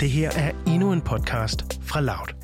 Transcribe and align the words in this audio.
Det 0.00 0.10
her 0.10 0.30
er 0.30 0.52
endnu 0.66 0.92
en 0.92 1.00
podcast 1.00 1.80
fra 1.82 2.00
Loud. 2.00 2.34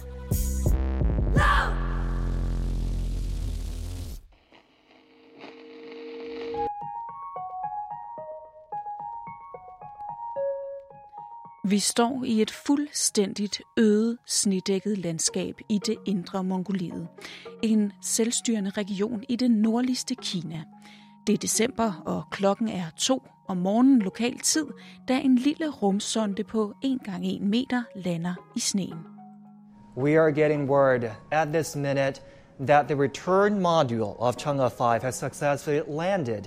Vi 11.65 11.79
står 11.79 12.25
i 12.25 12.43
et 12.43 12.51
fuldstændigt 12.51 13.63
øde, 13.77 14.19
snedækket 14.27 14.99
landskab 14.99 15.55
i 15.69 15.79
det 15.87 15.97
indre 16.07 16.45
Mongoliet. 16.45 17.09
En 17.63 17.93
selvstyrende 18.03 18.71
region 18.71 19.25
i 19.29 19.37
det 19.37 19.51
nordligste 19.51 20.15
Kina. 20.15 20.63
Det 21.27 21.33
er 21.33 21.37
december, 21.37 22.03
og 22.07 22.23
klokken 22.31 22.69
er 22.69 22.91
to 22.97 23.23
om 23.49 23.57
morgenen 23.57 24.03
lokal 24.03 24.39
tid, 24.39 24.67
da 25.09 25.19
en 25.19 25.37
lille 25.37 25.69
rumsonde 25.69 26.45
på 26.45 26.75
1 26.85 26.99
gange 27.05 27.37
1 27.37 27.43
meter 27.43 27.83
lander 27.95 28.35
i 28.57 28.61
sneen. 28.61 28.99
We 29.97 30.21
are 30.21 30.33
getting 30.33 30.71
word 30.71 31.05
at 31.33 31.49
this 31.49 31.77
minute 31.77 32.23
that 32.67 32.89
the 32.89 32.97
return 33.03 33.61
module 33.61 34.21
of 34.21 34.37
Chang'e 34.37 34.69
5 34.69 35.03
has 35.03 35.15
successfully 35.15 35.81
landed 35.89 36.45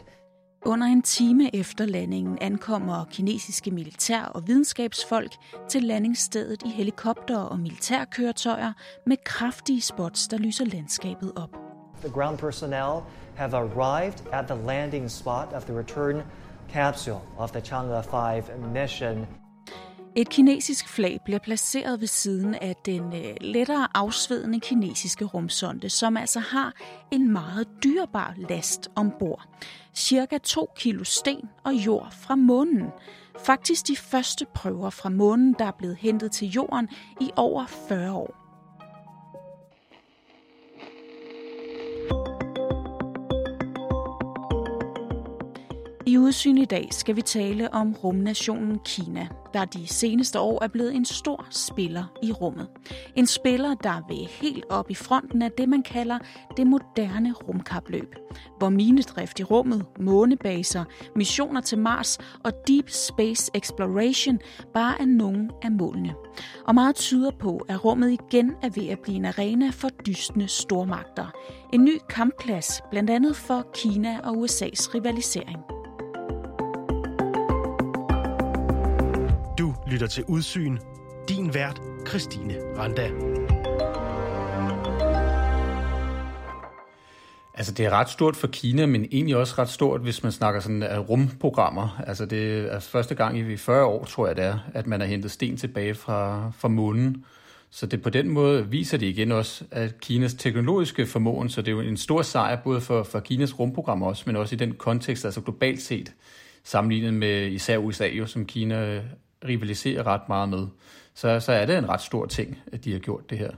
Under 0.65 0.87
en 0.87 1.01
time 1.01 1.55
efter 1.55 1.85
landingen 1.85 2.37
ankommer 2.41 3.05
kinesiske 3.11 3.71
militær- 3.71 4.25
og 4.25 4.47
videnskabsfolk 4.47 5.31
til 5.69 5.83
landingsstedet 5.83 6.63
i 6.65 6.69
helikopter 6.69 7.37
og 7.37 7.59
militærkøretøjer 7.59 8.73
med 9.05 9.17
kraftige 9.25 9.81
spots, 9.81 10.27
der 10.27 10.37
lyser 10.37 10.65
landskabet 10.65 11.31
op. 11.35 11.62
The 12.03 12.11
ground 12.11 12.37
personnel 12.37 13.03
have 13.35 13.53
arrived 13.53 14.23
at 14.33 14.47
the 14.47 14.55
landing 14.55 15.09
spot 15.09 15.53
of 15.53 15.65
the 15.65 15.73
return 15.73 16.23
capsule 16.73 17.21
of 17.37 17.51
the 17.51 17.61
Chang'e 17.61 18.01
5 18.01 18.73
mission. 18.73 19.27
Et 20.15 20.29
kinesisk 20.29 20.87
flag 20.87 21.19
bliver 21.25 21.39
placeret 21.39 22.01
ved 22.01 22.07
siden 22.07 22.55
af 22.55 22.75
den 22.85 23.13
øh, 23.13 23.35
lettere 23.41 23.87
afsvedende 23.93 24.59
kinesiske 24.59 25.25
rumsonde, 25.25 25.89
som 25.89 26.17
altså 26.17 26.39
har 26.39 26.73
en 27.11 27.31
meget 27.31 27.67
dyrbar 27.83 28.33
last 28.49 28.89
ombord. 28.95 29.47
Cirka 29.95 30.37
2 30.37 30.69
kilo 30.75 31.03
sten 31.03 31.49
og 31.63 31.73
jord 31.73 32.11
fra 32.11 32.35
månen. 32.35 32.89
Faktisk 33.39 33.87
de 33.87 33.95
første 33.95 34.45
prøver 34.55 34.89
fra 34.89 35.09
månen, 35.09 35.55
der 35.59 35.65
er 35.65 35.71
blevet 35.77 35.95
hentet 35.95 36.31
til 36.31 36.47
jorden 36.47 36.89
i 37.21 37.31
over 37.35 37.65
40 37.65 38.11
år. 38.11 38.42
Udsyn 46.33 46.57
i 46.57 46.65
dag 46.65 46.87
skal 46.91 47.15
vi 47.15 47.21
tale 47.21 47.73
om 47.73 47.93
rumnationen 47.93 48.79
Kina, 48.85 49.27
der 49.53 49.65
de 49.65 49.87
seneste 49.87 50.39
år 50.39 50.63
er 50.63 50.67
blevet 50.67 50.95
en 50.95 51.05
stor 51.05 51.47
spiller 51.49 52.03
i 52.23 52.31
rummet. 52.31 52.67
En 53.15 53.27
spiller, 53.27 53.75
der 53.75 54.07
vil 54.07 54.27
helt 54.41 54.65
op 54.69 54.89
i 54.89 54.95
fronten 54.95 55.41
af 55.41 55.51
det, 55.51 55.69
man 55.69 55.83
kalder 55.83 56.19
det 56.57 56.67
moderne 56.67 57.33
rumkapløb, 57.33 58.15
hvor 58.57 58.69
minedrift 58.69 59.39
i 59.39 59.43
rummet, 59.43 59.85
månebaser, 59.99 60.83
missioner 61.15 61.61
til 61.61 61.77
Mars 61.77 62.17
og 62.43 62.51
Deep 62.67 62.89
Space 62.89 63.51
Exploration 63.53 64.39
bare 64.73 65.01
er 65.01 65.05
nogle 65.05 65.49
af 65.61 65.71
målene. 65.71 66.13
Og 66.67 66.75
meget 66.75 66.95
tyder 66.95 67.31
på, 67.39 67.65
at 67.69 67.85
rummet 67.85 68.11
igen 68.11 68.51
er 68.61 68.69
ved 68.69 68.87
at 68.87 68.99
blive 68.99 69.17
en 69.17 69.25
arena 69.25 69.69
for 69.69 69.89
dystende 69.89 70.47
stormagter. 70.47 71.27
En 71.73 71.83
ny 71.83 71.97
kampplads, 72.09 72.81
blandt 72.91 73.09
andet 73.09 73.35
for 73.35 73.65
Kina 73.73 74.19
og 74.23 74.33
USA's 74.33 74.95
rivalisering. 74.95 75.82
Lytter 79.93 80.07
til 80.07 80.23
Udsyn. 80.27 80.77
Din 81.29 81.53
vært, 81.53 81.81
Christine 82.07 82.55
Randa. 82.77 83.09
Altså 87.53 87.73
det 87.73 87.85
er 87.85 87.89
ret 87.89 88.09
stort 88.09 88.35
for 88.35 88.47
Kina, 88.47 88.85
men 88.85 89.05
egentlig 89.11 89.35
også 89.35 89.55
ret 89.57 89.69
stort, 89.69 90.01
hvis 90.01 90.23
man 90.23 90.31
snakker 90.31 90.59
sådan 90.61 90.83
af 90.83 91.09
rumprogrammer. 91.09 92.01
Altså 92.07 92.25
det 92.25 92.59
er 92.59 92.71
altså 92.71 92.89
første 92.89 93.15
gang 93.15 93.37
i 93.37 93.57
40 93.57 93.85
år, 93.85 94.05
tror 94.05 94.27
jeg 94.27 94.35
det 94.35 94.45
er, 94.45 94.59
at 94.73 94.87
man 94.87 94.99
har 94.99 95.07
hentet 95.07 95.31
sten 95.31 95.57
tilbage 95.57 95.93
fra, 95.93 96.51
fra 96.57 96.67
månen. 96.67 97.25
Så 97.69 97.85
det 97.85 98.01
på 98.01 98.09
den 98.09 98.29
måde 98.29 98.69
viser 98.69 98.97
det 98.97 99.05
igen 99.05 99.31
også, 99.31 99.63
at 99.71 99.99
Kinas 99.99 100.33
teknologiske 100.33 101.07
formåen, 101.07 101.49
så 101.49 101.61
det 101.61 101.67
er 101.67 101.71
jo 101.71 101.81
en 101.81 101.97
stor 101.97 102.21
sejr 102.21 102.55
både 102.63 102.81
for, 102.81 103.03
for 103.03 103.19
Kinas 103.19 103.59
rumprogram 103.59 104.03
også, 104.03 104.23
men 104.25 104.35
også 104.35 104.55
i 104.55 104.57
den 104.57 104.73
kontekst, 104.73 105.25
altså 105.25 105.41
globalt 105.41 105.81
set, 105.81 106.13
sammenlignet 106.63 107.13
med 107.13 107.51
især 107.51 107.77
USA, 107.77 108.07
jo, 108.07 108.25
som 108.25 108.45
Kina 108.45 109.01
rivaliserer 109.47 110.07
ret 110.07 110.29
meget 110.29 110.49
med. 110.49 110.67
Så, 111.13 111.39
så 111.39 111.51
er 111.51 111.65
det 111.65 111.77
en 111.77 111.89
ret 111.89 112.01
stor 112.01 112.25
ting, 112.25 112.59
at 112.71 112.83
de 112.83 112.91
har 112.91 112.99
gjort 112.99 113.29
det 113.29 113.37
her. 113.37 113.51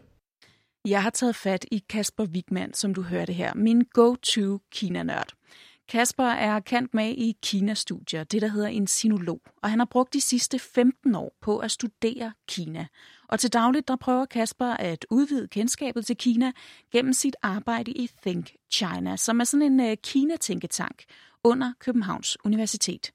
Jeg 0.88 1.04
har 1.04 1.10
taget 1.10 1.36
fat 1.36 1.66
i 1.72 1.84
Kasper 1.90 2.26
Wigman, 2.26 2.74
som 2.74 2.94
du 2.94 3.02
hørte 3.02 3.34
her, 3.34 3.54
min 3.54 3.82
go-to 3.94 4.60
Kina-nørd. 4.72 5.34
Kasper 5.88 6.24
er 6.24 6.60
kendt 6.60 6.94
med 6.94 7.10
i 7.10 7.38
Kina-studier, 7.44 8.24
det 8.24 8.42
der 8.42 8.48
hedder 8.48 8.68
en 8.68 8.88
sinolog, 8.88 9.42
og 9.64 9.70
han 9.70 9.80
har 9.80 9.86
brugt 9.86 10.14
de 10.14 10.22
sidste 10.22 10.60
15 10.60 11.16
år 11.16 11.36
på 11.42 11.58
at 11.58 11.72
studere 11.72 12.34
Kina. 12.48 12.88
Og 13.28 13.40
til 13.40 13.54
dagligt 13.54 13.88
der 13.88 13.96
prøver 13.96 14.26
Kasper 14.26 14.66
at 14.66 15.06
udvide 15.10 15.48
kendskabet 15.48 16.06
til 16.06 16.18
Kina 16.18 16.52
gennem 16.92 17.14
sit 17.14 17.36
arbejde 17.42 17.92
i 17.92 18.10
Think 18.22 18.52
China, 18.72 19.18
som 19.18 19.40
er 19.40 19.44
sådan 19.44 19.62
en 19.62 19.80
øh, 19.80 19.98
Kina-tænketank 20.04 21.04
under 21.44 21.74
Københavns 21.80 22.38
Universitet. 22.46 23.12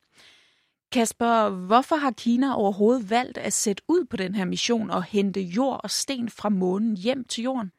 Kasper, 0.93 1.49
hvorfor 1.49 1.97
har 1.97 2.11
Kina 2.11 2.57
overhovedet 2.57 3.11
valgt 3.11 3.39
at 3.39 3.53
sætte 3.53 3.83
ud 3.89 4.05
på 4.05 4.17
den 4.17 4.35
her 4.35 4.45
mission 4.45 4.91
og 4.91 5.05
hente 5.05 5.41
jord 5.41 5.81
og 5.85 5.91
sten 5.91 6.29
fra 6.29 6.49
månen 6.49 6.97
hjem 6.97 7.25
til 7.25 7.45
jorden? 7.45 7.73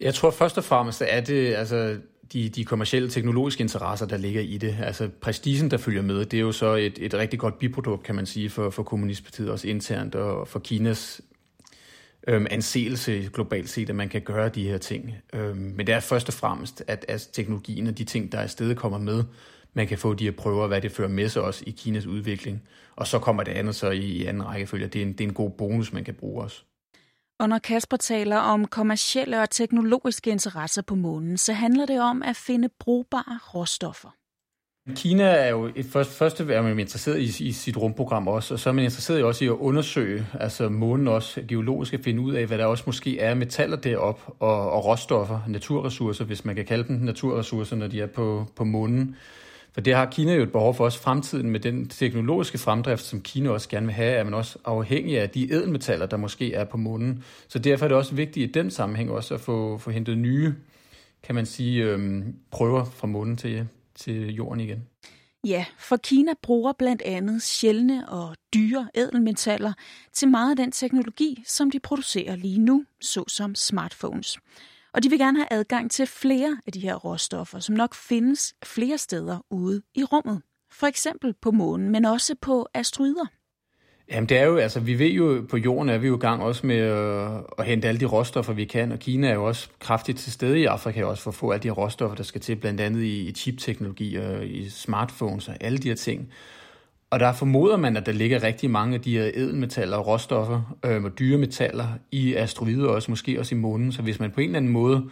Jeg 0.00 0.14
tror 0.14 0.30
først 0.30 0.58
og 0.58 0.64
fremmest, 0.64 1.02
at 1.02 1.26
det 1.26 1.54
altså 1.54 1.98
de, 2.32 2.48
de 2.48 2.64
kommercielle 2.64 3.10
teknologiske 3.10 3.60
interesser, 3.60 4.06
der 4.06 4.16
ligger 4.16 4.40
i 4.40 4.58
det. 4.58 4.76
Altså 4.82 5.08
prestigen, 5.20 5.70
der 5.70 5.76
følger 5.76 6.02
med, 6.02 6.24
det 6.24 6.36
er 6.36 6.40
jo 6.40 6.52
så 6.52 6.74
et, 6.74 6.98
et 6.98 7.14
rigtig 7.14 7.38
godt 7.38 7.58
biprodukt, 7.58 8.02
kan 8.02 8.14
man 8.14 8.26
sige, 8.26 8.50
for, 8.50 8.70
for 8.70 8.82
Kommunistpartiet 8.82 9.50
også 9.50 9.68
internt, 9.68 10.14
og 10.14 10.48
for 10.48 10.58
Kinas 10.58 11.20
øhm, 12.28 12.46
anseelse 12.50 13.30
globalt 13.32 13.68
set, 13.68 13.90
at 13.90 13.96
man 13.96 14.08
kan 14.08 14.22
gøre 14.22 14.48
de 14.48 14.68
her 14.68 14.78
ting. 14.78 15.14
Øhm, 15.32 15.56
men 15.56 15.86
det 15.86 15.94
er 15.94 16.00
først 16.00 16.28
og 16.28 16.34
fremmest, 16.34 16.82
at, 16.86 17.04
at 17.08 17.28
teknologien 17.32 17.86
og 17.86 17.98
de 17.98 18.04
ting, 18.04 18.32
der 18.32 18.38
er 18.38 18.46
stedet 18.46 18.76
kommer 18.76 18.98
med, 18.98 19.24
man 19.74 19.86
kan 19.86 19.98
få 19.98 20.14
de 20.14 20.24
her 20.24 20.32
prøver, 20.32 20.66
hvad 20.66 20.80
det 20.80 20.92
fører 20.92 21.08
med 21.08 21.28
sig 21.28 21.42
også 21.42 21.64
i 21.66 21.70
Kinas 21.70 22.06
udvikling. 22.06 22.62
Og 22.96 23.06
så 23.06 23.18
kommer 23.18 23.42
det 23.42 23.52
andet 23.52 23.74
så 23.74 23.90
i, 23.90 24.00
i 24.00 24.24
anden 24.24 24.46
rækkefølge. 24.46 24.86
Det 24.86 25.02
er, 25.02 25.06
en, 25.06 25.12
det 25.12 25.20
er 25.20 25.28
en 25.28 25.34
god 25.34 25.50
bonus, 25.50 25.92
man 25.92 26.04
kan 26.04 26.14
bruge 26.14 26.42
også. 26.42 26.62
Og 27.38 27.48
når 27.48 27.58
Kasper 27.58 27.96
taler 27.96 28.36
om 28.36 28.66
kommercielle 28.66 29.42
og 29.42 29.50
teknologiske 29.50 30.30
interesser 30.30 30.82
på 30.82 30.94
månen, 30.94 31.38
så 31.38 31.52
handler 31.52 31.86
det 31.86 32.00
om 32.00 32.22
at 32.22 32.36
finde 32.36 32.68
brugbare 32.80 33.38
råstoffer. 33.54 34.08
Kina 34.94 35.24
er 35.24 35.48
jo 35.48 35.70
et 35.76 35.86
først, 35.86 36.10
første 36.10 36.54
er 36.54 36.62
man 36.62 36.78
interesseret 36.78 37.18
i, 37.18 37.48
i 37.48 37.52
sit 37.52 37.76
rumprogram 37.76 38.28
også, 38.28 38.54
og 38.54 38.60
så 38.60 38.68
er 38.68 38.72
man 38.72 38.84
interesseret 38.84 39.24
også 39.24 39.44
i 39.44 39.48
at 39.48 39.52
undersøge, 39.52 40.26
altså 40.40 40.68
månen 40.68 41.08
også 41.08 41.42
geologisk 41.48 41.94
at 41.94 42.00
finde 42.04 42.22
ud 42.22 42.34
af, 42.34 42.46
hvad 42.46 42.58
der 42.58 42.66
også 42.66 42.84
måske 42.86 43.18
er 43.18 43.34
metaller 43.34 43.76
derop 43.76 44.36
og, 44.40 44.70
og 44.70 44.84
råstoffer, 44.84 45.40
naturressourcer, 45.48 46.24
hvis 46.24 46.44
man 46.44 46.56
kan 46.56 46.64
kalde 46.64 46.88
dem 46.88 46.96
naturressourcer, 46.96 47.76
når 47.76 47.86
de 47.86 48.00
er 48.00 48.06
på, 48.06 48.46
på 48.56 48.64
månen. 48.64 49.16
For 49.74 49.80
det 49.80 49.94
har 49.94 50.10
Kina 50.10 50.34
jo 50.34 50.42
et 50.42 50.52
behov 50.52 50.74
for 50.74 50.84
også 50.84 50.98
fremtiden 50.98 51.50
med 51.50 51.60
den 51.60 51.88
teknologiske 51.88 52.58
fremdrift, 52.58 53.02
som 53.02 53.20
Kina 53.20 53.50
også 53.50 53.68
gerne 53.68 53.86
vil 53.86 53.94
have, 53.94 54.12
er 54.12 54.24
man 54.24 54.34
også 54.34 54.58
afhængig 54.64 55.20
af 55.20 55.30
de 55.30 55.52
edelmetaller, 55.52 56.06
der 56.06 56.16
måske 56.16 56.54
er 56.54 56.64
på 56.64 56.76
månen. 56.76 57.24
Så 57.48 57.58
derfor 57.58 57.84
er 57.84 57.88
det 57.88 57.96
også 57.96 58.14
vigtigt 58.14 58.50
i 58.50 58.52
den 58.52 58.70
sammenhæng 58.70 59.10
også 59.10 59.34
at 59.34 59.40
få, 59.40 59.78
få 59.78 59.90
hentet 59.90 60.18
nye, 60.18 60.54
kan 61.22 61.34
man 61.34 61.46
sige, 61.46 61.84
øhm, 61.84 62.34
prøver 62.50 62.84
fra 62.84 63.06
månen 63.06 63.36
til, 63.36 63.68
til 63.94 64.34
jorden 64.34 64.60
igen. 64.60 64.86
Ja, 65.44 65.64
for 65.78 65.96
Kina 65.96 66.32
bruger 66.42 66.72
blandt 66.72 67.02
andet 67.02 67.42
sjældne 67.42 68.08
og 68.08 68.36
dyre 68.54 68.88
edelmetaller 68.94 69.72
til 70.12 70.28
meget 70.28 70.50
af 70.50 70.56
den 70.56 70.72
teknologi, 70.72 71.42
som 71.46 71.70
de 71.70 71.80
producerer 71.80 72.36
lige 72.36 72.58
nu, 72.58 72.84
såsom 73.00 73.54
smartphones. 73.54 74.38
Og 74.94 75.02
de 75.02 75.10
vil 75.10 75.18
gerne 75.18 75.38
have 75.38 75.48
adgang 75.50 75.90
til 75.90 76.06
flere 76.06 76.58
af 76.66 76.72
de 76.72 76.80
her 76.80 76.94
råstoffer, 76.94 77.58
som 77.58 77.74
nok 77.74 77.94
findes 77.94 78.54
flere 78.64 78.98
steder 78.98 79.38
ude 79.50 79.82
i 79.94 80.04
rummet. 80.04 80.42
For 80.72 80.86
eksempel 80.86 81.34
på 81.42 81.50
månen, 81.50 81.90
men 81.90 82.04
også 82.04 82.34
på 82.42 82.66
asteroider. 82.74 83.26
Jamen 84.10 84.28
det 84.28 84.38
er 84.38 84.44
jo, 84.44 84.56
altså 84.56 84.80
vi 84.80 84.98
ved 84.98 85.10
jo, 85.10 85.46
på 85.50 85.56
jorden 85.56 85.88
er 85.88 85.98
vi 85.98 86.06
jo 86.06 86.16
i 86.16 86.20
gang 86.20 86.42
også 86.42 86.66
med 86.66 86.76
at, 86.76 87.44
at 87.58 87.66
hente 87.66 87.88
alle 87.88 88.00
de 88.00 88.04
råstoffer, 88.04 88.52
vi 88.52 88.64
kan, 88.64 88.92
og 88.92 88.98
Kina 88.98 89.28
er 89.28 89.34
jo 89.34 89.44
også 89.44 89.68
kraftigt 89.80 90.18
til 90.18 90.32
stede 90.32 90.60
i 90.60 90.64
Afrika 90.64 91.04
også 91.04 91.22
for 91.22 91.30
at 91.30 91.34
få 91.34 91.50
alle 91.50 91.62
de 91.62 91.70
råstoffer, 91.70 92.16
der 92.16 92.22
skal 92.22 92.40
til, 92.40 92.56
blandt 92.56 92.80
andet 92.80 93.02
i, 93.02 93.28
i 93.28 93.32
chipteknologi 93.32 94.16
og 94.16 94.46
i 94.46 94.70
smartphones 94.70 95.48
og 95.48 95.56
alle 95.60 95.78
de 95.78 95.88
her 95.88 95.94
ting. 95.94 96.32
Og 97.14 97.20
der 97.20 97.32
formoder 97.32 97.76
man, 97.76 97.96
at 97.96 98.06
der 98.06 98.12
ligger 98.12 98.42
rigtig 98.42 98.70
mange 98.70 98.94
af 98.94 99.00
de 99.00 99.18
her 99.18 99.30
edelmetaller 99.34 99.98
øhm, 99.98 100.00
og 100.00 100.06
råstoffer 100.06 100.76
øh, 100.84 101.04
og 101.04 101.18
dyre 101.18 101.38
metaller 101.38 101.86
i 102.12 102.34
asteroider 102.34 102.88
også, 102.88 103.10
måske 103.10 103.38
også 103.38 103.54
i 103.54 103.58
månen. 103.58 103.92
Så 103.92 104.02
hvis 104.02 104.20
man 104.20 104.30
på 104.30 104.40
en 104.40 104.46
eller 104.46 104.56
anden 104.56 104.72
måde 104.72 105.10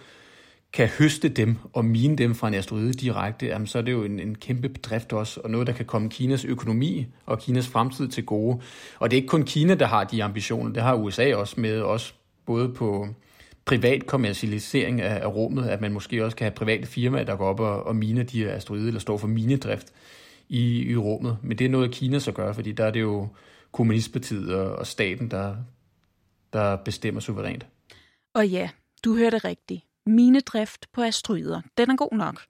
kan 0.73 0.89
høste 0.89 1.29
dem 1.29 1.57
og 1.73 1.85
mine 1.85 2.17
dem 2.17 2.35
fra 2.35 2.49
en 2.49 2.55
asteroide 2.55 2.93
direkte, 2.93 3.47
jamen, 3.47 3.67
så 3.67 3.79
er 3.79 3.83
det 3.83 3.93
jo 3.93 4.05
en, 4.05 4.21
en 4.21 4.35
kæmpe 4.35 4.69
bedrift 4.69 5.13
også, 5.13 5.41
og 5.45 5.51
noget, 5.51 5.67
der 5.67 5.73
kan 5.73 5.85
komme 5.85 6.11
Kinas 6.11 6.45
økonomi 6.45 7.07
og 7.27 7.39
Kinas 7.39 7.69
fremtid 7.69 8.09
til 8.09 8.25
gode. 8.25 8.61
Og 8.99 9.11
det 9.11 9.17
er 9.17 9.19
ikke 9.19 9.29
kun 9.29 9.45
Kina, 9.45 9.75
der 9.75 9.87
har 9.87 10.05
de 10.05 10.25
ambitioner, 10.25 10.73
det 10.73 10.83
har 10.83 10.95
USA 10.95 11.35
også 11.35 11.61
med, 11.61 11.81
også 11.81 12.13
både 12.47 12.69
på 12.69 13.09
privat 13.65 14.07
kommercialisering 14.07 15.01
af, 15.01 15.23
af 15.23 15.35
rummet, 15.35 15.65
at 15.65 15.81
man 15.81 15.93
måske 15.93 16.25
også 16.25 16.37
kan 16.37 16.45
have 16.45 16.55
private 16.55 16.87
firmaer, 16.87 17.25
der 17.25 17.37
går 17.37 17.47
op 17.47 17.61
og, 17.61 17.87
og 17.87 17.97
miner 17.97 18.23
de 18.23 18.45
her 18.45 18.55
asteroider, 18.55 18.87
eller 18.87 19.01
står 19.01 19.19
for 19.19 19.29
minedrift 19.29 19.93
i, 20.53 20.91
i 20.91 20.97
rummet. 20.97 21.39
Men 21.43 21.59
det 21.59 21.65
er 21.65 21.69
noget, 21.69 21.91
Kina 21.91 22.19
så 22.19 22.33
gør, 22.33 22.53
fordi 22.53 22.73
der 22.73 22.85
er 22.85 22.91
det 22.91 23.01
jo 23.01 23.29
kommunistpartiet 23.73 24.55
og, 24.55 24.77
og 24.77 24.87
staten, 24.87 25.31
der, 25.31 25.57
der 26.53 26.77
bestemmer 26.77 27.21
suverænt. 27.21 27.67
Og 28.35 28.49
ja, 28.49 28.71
du 29.05 29.17
hørte 29.17 29.39
rigtigt. 29.39 29.83
Minedrift 30.07 30.87
på 30.93 31.03
asteroider. 31.03 31.61
Den 31.79 31.91
er 31.91 31.97
god 31.97 32.17
nok. 32.17 32.41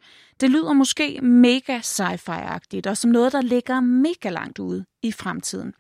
Det 0.41 0.51
lyder 0.51 0.73
måske 0.73 1.21
mega 1.21 1.79
sci-fi-agtigt, 1.79 2.87
og 2.87 2.97
som 2.97 3.11
noget, 3.11 3.33
der 3.33 3.41
ligger 3.41 3.81
mega 3.81 4.31
langt 4.31 4.59
ude 4.59 4.85
i 5.03 5.13
fremtiden. 5.13 5.75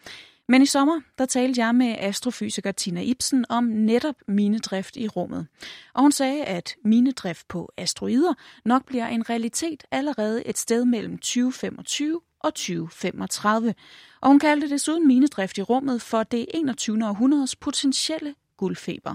Men 0.48 0.62
i 0.62 0.66
sommer, 0.66 1.00
der 1.18 1.26
talte 1.26 1.60
jeg 1.60 1.74
med 1.74 1.94
astrofysiker 1.98 2.72
Tina 2.72 3.00
Ibsen 3.02 3.44
om 3.50 3.64
netop 3.64 4.14
minedrift 4.28 4.96
i 4.96 5.08
rummet. 5.08 5.46
Og 5.94 6.02
hun 6.02 6.12
sagde, 6.12 6.44
at 6.44 6.76
minedrift 6.84 7.48
på 7.48 7.72
asteroider 7.76 8.34
nok 8.64 8.86
bliver 8.86 9.06
en 9.06 9.30
realitet 9.30 9.84
allerede 9.90 10.48
et 10.48 10.58
sted 10.58 10.84
mellem 10.84 11.18
2025 11.18 12.20
og 12.40 12.54
2035. 12.54 13.74
Og 14.22 14.28
hun 14.28 14.38
kaldte 14.38 14.70
desuden 14.70 15.06
minedrift 15.06 15.58
i 15.58 15.62
rummet 15.62 16.02
for 16.10 16.22
det 16.22 16.46
21. 16.54 16.96
århundredes 17.08 17.56
potentielle 17.56 18.34
guldfeber. 18.56 19.14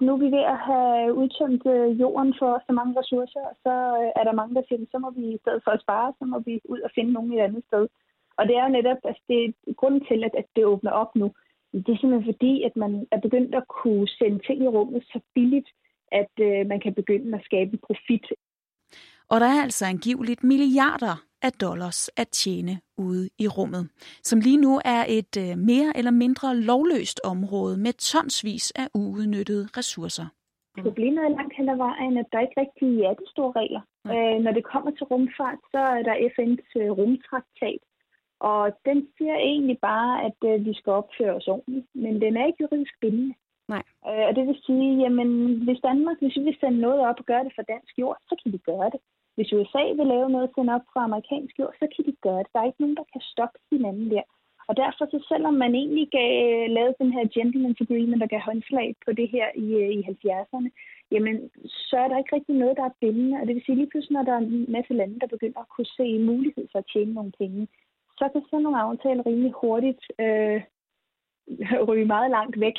Nu 0.00 0.10
er 0.12 0.20
vi 0.24 0.30
ved 0.36 0.44
at 0.54 0.60
have 0.70 1.14
udtømt 1.20 1.64
øh, 1.74 2.00
jorden 2.00 2.34
for 2.40 2.52
så 2.66 2.72
mange 2.78 2.92
ressourcer, 3.00 3.42
og 3.50 3.56
så 3.64 3.74
øh, 4.00 4.10
er 4.20 4.24
der 4.28 4.38
mange, 4.40 4.54
der 4.54 4.62
siger, 4.68 4.80
så 4.90 4.98
må 4.98 5.10
vi 5.10 5.24
i 5.34 5.38
stedet 5.42 5.60
for 5.64 5.70
at 5.70 5.82
spare, 5.84 6.12
så 6.18 6.24
må 6.32 6.38
vi 6.38 6.60
ud 6.72 6.80
og 6.86 6.90
finde 6.94 7.12
nogen 7.12 7.32
et 7.32 7.40
andet 7.46 7.64
sted. 7.68 7.84
Og 8.38 8.42
det 8.48 8.54
er 8.56 8.64
jo 8.66 8.76
netop, 8.78 9.00
altså 9.04 9.22
det 9.28 9.38
er 9.44 9.72
grunden 9.80 10.02
til, 10.10 10.24
at, 10.24 10.34
at 10.40 10.46
det 10.56 10.64
åbner 10.64 10.90
op 10.90 11.12
nu. 11.16 11.26
Det 11.72 11.92
er 11.92 11.98
simpelthen 12.00 12.32
fordi, 12.32 12.62
at 12.62 12.76
man 12.76 13.06
er 13.12 13.20
begyndt 13.20 13.54
at 13.54 13.68
kunne 13.68 14.08
sende 14.08 14.38
ting 14.46 14.58
i 14.62 14.68
rummet 14.68 15.02
så 15.12 15.20
billigt, 15.34 15.68
at 16.12 16.32
øh, 16.40 16.66
man 16.66 16.80
kan 16.80 16.94
begynde 16.94 17.38
at 17.38 17.44
skabe 17.44 17.76
profit. 17.86 18.26
Og 19.30 19.40
der 19.40 19.46
er 19.46 19.62
altså 19.62 19.86
angiveligt 19.86 20.44
milliarder 20.44 21.16
af 21.42 21.52
dollars 21.52 22.08
at 22.08 22.28
tjene 22.28 22.80
ude 22.98 23.28
i 23.38 23.48
rummet, 23.48 23.90
som 24.22 24.40
lige 24.40 24.60
nu 24.66 24.80
er 24.84 25.04
et 25.08 25.34
øh, 25.44 25.58
mere 25.58 25.92
eller 25.98 26.10
mindre 26.10 26.56
lovløst 26.56 27.20
område 27.24 27.76
med 27.76 27.92
tonsvis 27.92 28.70
af 28.70 28.88
uudnyttede 28.94 29.68
ressourcer. 29.78 30.26
Problemet 30.82 31.24
er 31.24 31.28
langt 31.28 31.54
hen 31.56 31.68
ad 31.68 31.76
vejen, 31.76 32.16
at 32.18 32.26
der 32.32 32.40
ikke 32.40 32.60
rigtig 32.60 32.90
er 33.08 33.14
de 33.14 33.26
store 33.34 33.52
regler. 33.60 33.82
Øh, 34.12 34.36
når 34.44 34.52
det 34.52 34.64
kommer 34.72 34.90
til 34.90 35.04
rumfart, 35.10 35.60
så 35.72 35.78
er 35.78 36.02
der 36.08 36.14
FN's 36.34 36.70
øh, 36.80 36.90
rumtraktat, 36.90 37.80
og 38.40 38.72
den 38.84 39.08
siger 39.18 39.34
egentlig 39.34 39.78
bare, 39.78 40.24
at 40.24 40.38
øh, 40.50 40.66
vi 40.66 40.74
skal 40.74 40.92
opføre 40.92 41.34
os 41.34 41.48
ordentligt, 41.48 41.86
men 41.94 42.20
den 42.20 42.36
er 42.36 42.46
ikke 42.46 42.62
juridisk 42.62 42.94
bindende. 43.00 43.34
Nej. 43.68 43.82
Øh, 44.08 44.24
og 44.28 44.32
det 44.36 44.46
vil 44.46 44.58
sige, 44.66 44.88
jamen 45.02 45.28
hvis 45.64 45.80
Danmark, 45.88 46.16
hvis 46.20 46.36
vi 46.36 46.42
vil 46.42 46.56
sende 46.60 46.80
noget 46.80 47.00
op 47.08 47.18
og 47.18 47.24
gøre 47.24 47.44
det 47.44 47.52
for 47.54 47.62
dansk 47.62 47.98
jord, 47.98 48.18
så 48.28 48.34
kan 48.42 48.52
vi 48.52 48.58
gøre 48.58 48.90
det. 48.94 49.00
Hvis 49.36 49.52
USA 49.52 49.84
vil 49.98 50.06
lave 50.14 50.30
noget 50.30 50.50
sende 50.54 50.74
op 50.74 50.86
fra 50.92 51.04
amerikansk 51.04 51.58
jord, 51.58 51.74
så 51.80 51.86
kan 51.92 52.04
de 52.08 52.14
gøre 52.26 52.42
det. 52.44 52.52
Der 52.52 52.60
er 52.60 52.70
ikke 52.70 52.82
nogen, 52.82 52.96
der 53.00 53.12
kan 53.12 53.22
stoppe 53.32 53.58
hinanden 53.72 54.10
der. 54.10 54.26
Og 54.68 54.76
derfor, 54.76 55.04
så 55.12 55.18
selvom 55.32 55.54
man 55.54 55.74
egentlig 55.74 56.08
gav, 56.18 56.32
lavede 56.76 57.00
den 57.02 57.12
her 57.16 57.24
gentleman's 57.36 57.82
agreement, 57.84 58.20
der 58.20 58.32
gav 58.34 58.40
håndslag 58.50 58.88
på 59.04 59.10
det 59.12 59.28
her 59.34 59.46
i, 59.54 59.66
i 59.98 60.00
70'erne, 60.10 60.70
jamen, 61.12 61.50
så 61.88 61.96
er 62.02 62.08
der 62.08 62.18
ikke 62.18 62.36
rigtig 62.36 62.54
noget, 62.54 62.76
der 62.76 62.84
er 62.84 62.98
bindende. 63.00 63.36
Og 63.40 63.46
det 63.46 63.54
vil 63.54 63.64
sige, 63.64 63.76
lige 63.76 63.90
pludselig, 63.90 64.14
når 64.14 64.22
der 64.22 64.32
er 64.32 64.38
en 64.38 64.72
masse 64.76 64.92
lande, 64.94 65.20
der 65.20 65.26
begynder 65.26 65.60
at 65.60 65.72
kunne 65.74 65.92
se 65.98 66.18
mulighed 66.18 66.64
for 66.72 66.78
at 66.78 66.90
tjene 66.92 67.12
nogle 67.14 67.32
penge, 67.38 67.68
så 68.18 68.24
kan 68.32 68.42
sådan 68.50 68.62
nogle 68.62 68.80
aftaler 68.86 69.26
rimelig 69.26 69.52
hurtigt 69.60 70.02
øh, 70.20 70.60
ryge 71.88 72.04
meget 72.14 72.30
langt 72.30 72.60
væk. 72.60 72.78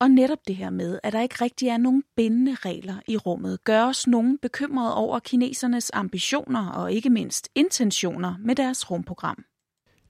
Og 0.00 0.10
netop 0.10 0.38
det 0.48 0.56
her 0.56 0.70
med, 0.70 0.98
at 1.02 1.12
der 1.12 1.22
ikke 1.22 1.44
rigtig 1.44 1.68
er 1.68 1.76
nogen 1.76 2.02
bindende 2.16 2.54
regler 2.54 2.94
i 3.08 3.16
rummet, 3.16 3.64
gør 3.64 3.82
os 3.84 4.06
nogen 4.06 4.38
bekymrede 4.38 4.94
over 4.94 5.18
kinesernes 5.18 5.90
ambitioner 5.94 6.70
og 6.70 6.92
ikke 6.92 7.10
mindst 7.10 7.48
intentioner 7.54 8.34
med 8.40 8.54
deres 8.54 8.90
rumprogram. 8.90 9.44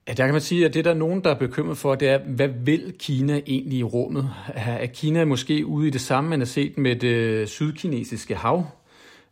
Ja, 0.07 0.13
der 0.13 0.25
kan 0.25 0.33
man 0.33 0.41
sige, 0.41 0.65
at 0.65 0.73
det 0.73 0.85
der 0.85 0.91
er 0.91 0.95
nogen, 0.95 1.23
der 1.23 1.29
er 1.29 1.39
bekymret 1.39 1.77
for, 1.77 1.95
det 1.95 2.09
er, 2.09 2.17
hvad 2.17 2.47
vil 2.47 2.93
Kina 2.99 3.41
egentlig 3.47 3.79
i 3.79 3.83
rummet? 3.83 4.25
Er 4.55 4.85
Kina 4.85 5.25
måske 5.25 5.65
ude 5.65 5.87
i 5.87 5.91
det 5.91 6.01
samme, 6.01 6.29
man 6.29 6.39
har 6.39 6.45
set 6.45 6.77
med 6.77 6.95
det 6.95 7.49
sydkinesiske 7.49 8.35
hav? 8.35 8.63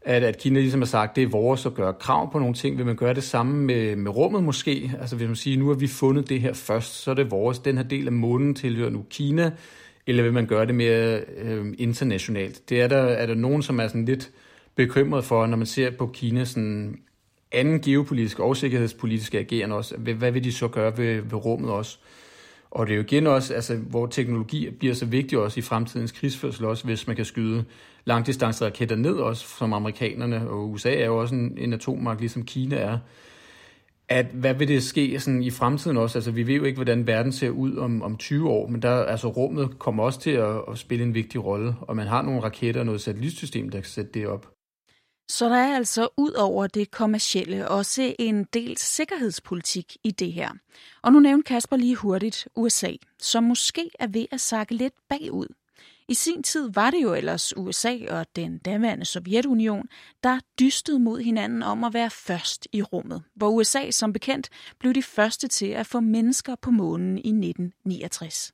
At, 0.01 0.23
at 0.23 0.37
Kina 0.37 0.59
ligesom 0.59 0.81
har 0.81 0.85
sagt, 0.85 1.15
det 1.15 1.23
er 1.23 1.27
vores 1.27 1.65
at 1.65 1.73
gøre 1.73 1.93
krav 1.93 2.31
på 2.31 2.39
nogle 2.39 2.53
ting. 2.53 2.77
Vil 2.77 2.85
man 2.85 2.95
gøre 2.95 3.13
det 3.13 3.23
samme 3.23 3.65
med, 3.65 3.95
med 3.95 4.15
rummet 4.15 4.43
måske? 4.43 4.91
Altså 4.99 5.15
hvis 5.15 5.27
man 5.27 5.35
siger, 5.35 5.57
nu 5.57 5.67
har 5.67 5.75
vi 5.75 5.87
fundet 5.87 6.29
det 6.29 6.41
her 6.41 6.53
først, 6.53 6.93
så 6.93 7.11
er 7.11 7.15
det 7.15 7.31
vores. 7.31 7.59
Den 7.59 7.77
her 7.77 7.83
del 7.83 8.07
af 8.07 8.13
månen 8.13 8.55
tilhører 8.55 8.89
nu 8.89 9.05
Kina 9.09 9.51
eller 10.07 10.23
vil 10.23 10.33
man 10.33 10.45
gøre 10.45 10.65
det 10.65 10.75
mere 10.75 11.21
øh, 11.37 11.73
internationalt? 11.77 12.69
Det 12.69 12.81
er 12.81 12.87
der, 12.87 12.97
er 12.97 13.25
der 13.25 13.35
nogen, 13.35 13.61
som 13.61 13.79
er 13.79 13.87
sådan 13.87 14.05
lidt 14.05 14.31
bekymret 14.75 15.23
for, 15.25 15.45
når 15.45 15.57
man 15.57 15.67
ser 15.67 15.91
på 15.91 16.07
Kina 16.07 16.45
sådan 16.45 16.99
anden 17.51 17.81
geopolitisk 17.81 18.39
og 18.39 18.57
sikkerhedspolitiske 18.57 19.39
agerende 19.39 19.75
også. 19.75 19.97
Hvad 19.97 20.31
vil 20.31 20.43
de 20.43 20.53
så 20.53 20.67
gøre 20.67 20.97
ved, 20.97 21.21
ved 21.21 21.45
rummet 21.45 21.71
også? 21.71 21.99
Og 22.71 22.87
det 22.87 22.93
er 22.93 22.97
jo 22.97 23.03
igen 23.03 23.27
også, 23.27 23.53
altså, 23.53 23.75
hvor 23.75 24.05
teknologi 24.05 24.69
bliver 24.69 24.93
så 24.93 25.05
vigtig 25.05 25.37
også 25.37 25.59
i 25.59 25.63
fremtidens 25.63 26.11
krigsførsel 26.11 26.65
også, 26.65 26.83
hvis 26.83 27.07
man 27.07 27.15
kan 27.15 27.25
skyde 27.25 27.65
langdistanceraketter 28.05 28.95
ned 28.95 29.15
også, 29.15 29.47
som 29.47 29.73
amerikanerne, 29.73 30.49
og 30.49 30.69
USA 30.69 30.95
er 30.95 31.05
jo 31.05 31.17
også 31.17 31.35
en, 31.35 31.57
en 31.57 31.73
atommagt, 31.73 32.19
ligesom 32.19 32.45
Kina 32.45 32.75
er 32.75 32.97
at 34.09 34.25
hvad 34.25 34.53
vil 34.53 34.67
det 34.67 34.83
ske 34.83 35.19
sådan 35.19 35.43
i 35.43 35.51
fremtiden 35.51 35.97
også? 35.97 36.17
Altså, 36.17 36.31
vi 36.31 36.47
ved 36.47 36.55
jo 36.55 36.63
ikke, 36.63 36.75
hvordan 36.75 37.07
verden 37.07 37.31
ser 37.31 37.49
ud 37.49 37.77
om, 37.77 38.01
om 38.01 38.17
20 38.17 38.49
år, 38.49 38.67
men 38.67 38.81
der, 38.81 39.03
altså, 39.03 39.27
rummet 39.27 39.79
kommer 39.79 40.03
også 40.03 40.19
til 40.19 40.31
at, 40.31 40.61
at 40.71 40.77
spille 40.77 41.05
en 41.05 41.13
vigtig 41.13 41.45
rolle, 41.45 41.75
og 41.81 41.95
man 41.95 42.07
har 42.07 42.21
nogle 42.21 42.43
raketter 42.43 42.81
og 42.81 42.85
noget 42.85 43.01
satellitsystem, 43.01 43.69
der 43.69 43.77
kan 43.79 43.89
sætte 43.89 44.11
det 44.11 44.27
op. 44.27 44.56
Så 45.29 45.49
der 45.49 45.55
er 45.55 45.75
altså 45.75 46.09
ud 46.17 46.31
over 46.31 46.67
det 46.67 46.91
kommercielle 46.91 47.67
også 47.67 48.15
en 48.19 48.43
del 48.43 48.77
sikkerhedspolitik 48.77 49.97
i 50.03 50.11
det 50.11 50.33
her. 50.33 50.49
Og 51.01 51.13
nu 51.13 51.19
nævnte 51.19 51.47
Kasper 51.47 51.75
lige 51.75 51.95
hurtigt 51.95 52.47
USA, 52.55 52.91
som 53.19 53.43
måske 53.43 53.89
er 53.99 54.07
ved 54.07 54.25
at 54.31 54.41
sakke 54.41 54.73
lidt 54.75 54.93
bagud 55.09 55.47
i 56.09 56.13
sin 56.13 56.43
tid 56.43 56.71
var 56.73 56.91
det 56.91 57.03
jo 57.03 57.13
ellers 57.13 57.57
USA 57.57 57.97
og 58.09 58.25
den 58.35 58.57
daværende 58.57 59.05
Sovjetunion, 59.05 59.87
der 60.23 60.39
dystede 60.59 60.99
mod 60.99 61.19
hinanden 61.19 61.63
om 61.63 61.83
at 61.83 61.93
være 61.93 62.09
først 62.09 62.67
i 62.73 62.81
rummet, 62.81 63.23
hvor 63.35 63.49
USA 63.49 63.91
som 63.91 64.13
bekendt 64.13 64.49
blev 64.79 64.93
de 64.93 65.03
første 65.03 65.47
til 65.47 65.67
at 65.67 65.87
få 65.87 65.99
mennesker 65.99 66.55
på 66.55 66.71
månen 66.71 67.17
i 67.17 67.29
1969. 67.29 68.53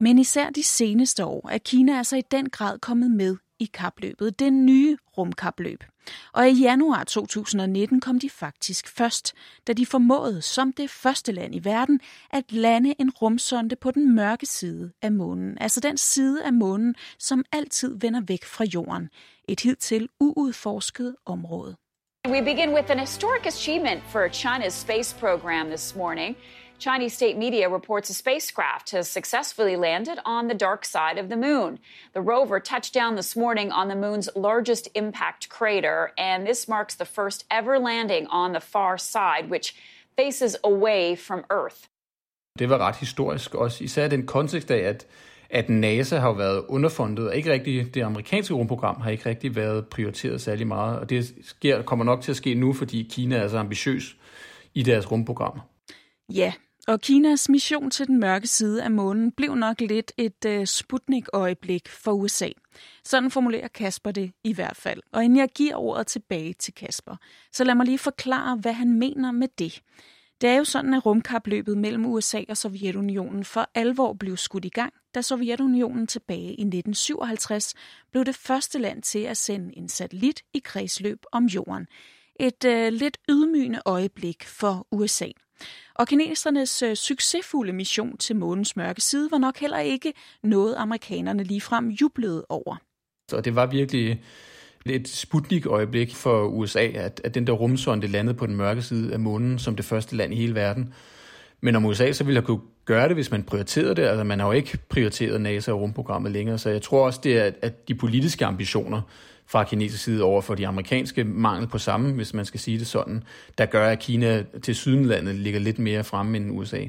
Men 0.00 0.18
især 0.18 0.50
de 0.50 0.62
seneste 0.62 1.24
år 1.24 1.48
er 1.48 1.58
Kina 1.58 1.96
altså 1.96 2.16
i 2.16 2.22
den 2.30 2.50
grad 2.50 2.78
kommet 2.78 3.10
med 3.10 3.36
i 3.58 3.64
kapløbet, 3.64 4.38
det 4.38 4.52
nye 4.52 4.98
rumkapløb. 5.18 5.84
Og 6.32 6.48
i 6.48 6.52
januar 6.52 7.04
2019 7.04 8.00
kom 8.00 8.18
de 8.18 8.30
faktisk 8.30 8.88
først, 8.88 9.34
da 9.66 9.72
de 9.72 9.86
formåede 9.86 10.42
som 10.42 10.72
det 10.72 10.90
første 10.90 11.32
land 11.32 11.54
i 11.54 11.64
verden 11.64 12.00
at 12.30 12.52
lande 12.52 12.94
en 12.98 13.10
rumsonde 13.10 13.76
på 13.76 13.90
den 13.90 14.14
mørke 14.14 14.46
side 14.46 14.92
af 15.02 15.12
månen, 15.12 15.58
altså 15.60 15.80
den 15.80 15.96
side 15.96 16.44
af 16.44 16.52
månen, 16.52 16.94
som 17.18 17.44
altid 17.52 17.98
vender 18.00 18.20
væk 18.28 18.44
fra 18.44 18.64
jorden, 18.64 19.10
et 19.48 19.60
hidtil 19.60 20.08
uudforsket 20.20 21.16
område. 21.26 21.76
We 22.28 22.42
begin 22.42 22.74
with 22.74 22.90
an 22.90 22.98
historic 22.98 23.46
achievement 23.46 24.02
for 24.02 24.28
China's 24.28 24.74
space 24.74 25.16
program 25.20 25.66
this 25.66 25.96
morning. 25.96 26.36
Chinese 26.78 27.12
state 27.14 27.36
media 27.36 27.68
reports 27.68 28.08
a 28.08 28.14
spacecraft 28.14 28.90
has 28.90 29.08
successfully 29.08 29.76
landed 29.76 30.18
on 30.24 30.46
the 30.46 30.54
dark 30.54 30.84
side 30.84 31.18
of 31.18 31.28
the 31.28 31.36
moon. 31.36 31.78
The 32.14 32.20
rover 32.20 32.60
touched 32.60 32.94
down 32.94 33.16
this 33.16 33.36
morning 33.36 33.72
on 33.72 33.88
the 33.88 33.96
moon's 33.96 34.28
largest 34.36 34.88
impact 34.94 35.48
crater, 35.48 36.12
and 36.16 36.46
this 36.46 36.68
marks 36.68 36.94
the 36.94 37.04
first 37.04 37.44
ever 37.50 37.78
landing 37.78 38.28
on 38.30 38.52
the 38.52 38.60
far 38.60 38.96
side, 38.96 39.50
which 39.50 39.74
faces 40.16 40.56
away 40.64 41.16
from 41.16 41.44
Earth. 41.50 41.88
Det 42.58 42.70
var 42.70 42.78
ret 42.78 42.96
historisk 42.96 43.54
også, 43.54 43.84
især 43.84 44.08
den 44.08 44.26
kontekst 44.26 44.70
af, 44.70 44.88
at, 44.88 45.06
at 45.50 45.68
NASA 45.68 46.18
har 46.18 46.32
været 46.32 46.64
underfundet, 46.68 47.28
og 47.28 47.36
ikke 47.36 47.52
rigtig, 47.52 47.94
det 47.94 48.02
amerikanske 48.02 48.54
rumprogram 48.54 49.00
har 49.00 49.10
ikke 49.10 49.28
rigtig 49.28 49.56
været 49.56 49.88
prioriteret 49.88 50.40
særlig 50.40 50.66
meget, 50.66 50.98
og 50.98 51.10
det 51.10 51.34
sker, 51.42 51.82
kommer 51.82 52.04
nok 52.04 52.22
til 52.22 52.32
at 52.32 52.36
ske 52.36 52.54
nu, 52.54 52.72
fordi 52.72 53.08
Kina 53.10 53.36
er 53.36 53.48
så 53.48 53.58
ambitiøs 53.58 54.16
i 54.74 54.82
deres 54.82 55.12
rumprogram. 55.12 55.60
Ja, 56.34 56.52
og 56.88 57.00
Kinas 57.00 57.48
mission 57.48 57.90
til 57.90 58.06
den 58.06 58.20
mørke 58.20 58.46
side 58.46 58.82
af 58.82 58.90
månen 58.90 59.32
blev 59.32 59.54
nok 59.54 59.80
lidt 59.80 60.12
et 60.16 60.44
uh, 60.46 60.64
Sputnik-øjeblik 60.64 61.88
for 61.88 62.12
USA. 62.12 62.48
Sådan 63.04 63.30
formulerer 63.30 63.68
Kasper 63.68 64.10
det 64.10 64.32
i 64.44 64.52
hvert 64.52 64.76
fald. 64.76 65.00
Og 65.12 65.24
inden 65.24 65.38
jeg 65.38 65.48
giver 65.48 65.76
ordet 65.76 66.06
tilbage 66.06 66.52
til 66.52 66.74
Kasper, 66.74 67.16
så 67.52 67.64
lad 67.64 67.74
mig 67.74 67.86
lige 67.86 67.98
forklare, 67.98 68.56
hvad 68.56 68.72
han 68.72 68.92
mener 68.92 69.32
med 69.32 69.48
det. 69.58 69.82
Det 70.40 70.50
er 70.50 70.54
jo 70.56 70.64
sådan, 70.64 70.94
at 70.94 71.06
rumkapløbet 71.06 71.78
mellem 71.78 72.06
USA 72.06 72.42
og 72.48 72.56
Sovjetunionen 72.56 73.44
for 73.44 73.70
alvor 73.74 74.12
blev 74.12 74.36
skudt 74.36 74.64
i 74.64 74.68
gang, 74.68 74.92
da 75.14 75.22
Sovjetunionen 75.22 76.06
tilbage 76.06 76.48
i 76.48 76.62
1957 76.62 77.74
blev 78.10 78.24
det 78.24 78.34
første 78.34 78.78
land 78.78 79.02
til 79.02 79.18
at 79.18 79.36
sende 79.36 79.78
en 79.78 79.88
satellit 79.88 80.42
i 80.54 80.58
kredsløb 80.64 81.24
om 81.32 81.44
jorden. 81.44 81.86
Et 82.40 82.64
øh, 82.64 82.92
lidt 82.92 83.18
ydmygende 83.28 83.80
øjeblik 83.86 84.44
for 84.44 84.86
USA. 84.90 85.28
Og 85.94 86.08
kinesernes 86.08 86.82
øh, 86.82 86.96
succesfulde 86.96 87.72
mission 87.72 88.16
til 88.16 88.36
månens 88.36 88.76
mørke 88.76 89.00
side 89.00 89.30
var 89.30 89.38
nok 89.38 89.58
heller 89.58 89.78
ikke 89.78 90.12
noget, 90.42 90.74
amerikanerne 90.78 91.42
ligefrem 91.42 91.88
jublede 91.88 92.46
over. 92.48 92.76
Så 93.30 93.40
det 93.40 93.54
var 93.54 93.66
virkelig 93.66 94.22
et 94.86 95.08
Sputnik-øjeblik 95.08 96.14
for 96.14 96.46
USA, 96.46 96.86
at, 96.86 97.20
at 97.24 97.34
den 97.34 97.46
der 97.46 97.52
rumsonde 97.52 98.06
landede 98.06 98.36
på 98.36 98.46
den 98.46 98.56
mørke 98.56 98.82
side 98.82 99.12
af 99.12 99.20
månen 99.20 99.58
som 99.58 99.76
det 99.76 99.84
første 99.84 100.16
land 100.16 100.34
i 100.34 100.36
hele 100.36 100.54
verden. 100.54 100.94
Men 101.60 101.76
om 101.76 101.84
USA 101.84 102.12
så 102.12 102.24
ville 102.24 102.40
have 102.40 102.46
kunne 102.46 102.60
gøre 102.84 103.08
det, 103.08 103.16
hvis 103.16 103.30
man 103.30 103.42
prioriterede 103.42 103.94
det. 103.94 104.02
Altså 104.02 104.24
man 104.24 104.40
har 104.40 104.46
jo 104.46 104.52
ikke 104.52 104.78
prioriteret 104.88 105.40
NASA 105.40 105.72
og 105.72 105.80
rumprogrammet 105.80 106.32
længere, 106.32 106.58
så 106.58 106.70
jeg 106.70 106.82
tror 106.82 107.06
også, 107.06 107.20
det 107.22 107.38
er, 107.38 107.50
at 107.62 107.88
de 107.88 107.94
politiske 107.94 108.44
ambitioner 108.46 109.02
fra 109.48 109.64
kinesisk 109.64 110.04
side 110.04 110.22
over 110.22 110.40
for 110.40 110.54
de 110.54 110.66
amerikanske 110.66 111.24
mangel 111.24 111.68
på 111.68 111.78
samme, 111.78 112.12
hvis 112.12 112.34
man 112.34 112.44
skal 112.44 112.60
sige 112.60 112.78
det 112.78 112.86
sådan, 112.86 113.24
der 113.58 113.66
gør, 113.66 113.88
at 113.88 113.98
Kina 113.98 114.44
til 114.62 114.74
sydenlandet 114.74 115.34
ligger 115.34 115.60
lidt 115.60 115.78
mere 115.78 116.04
fremme 116.04 116.36
end 116.36 116.58
USA. 116.58 116.84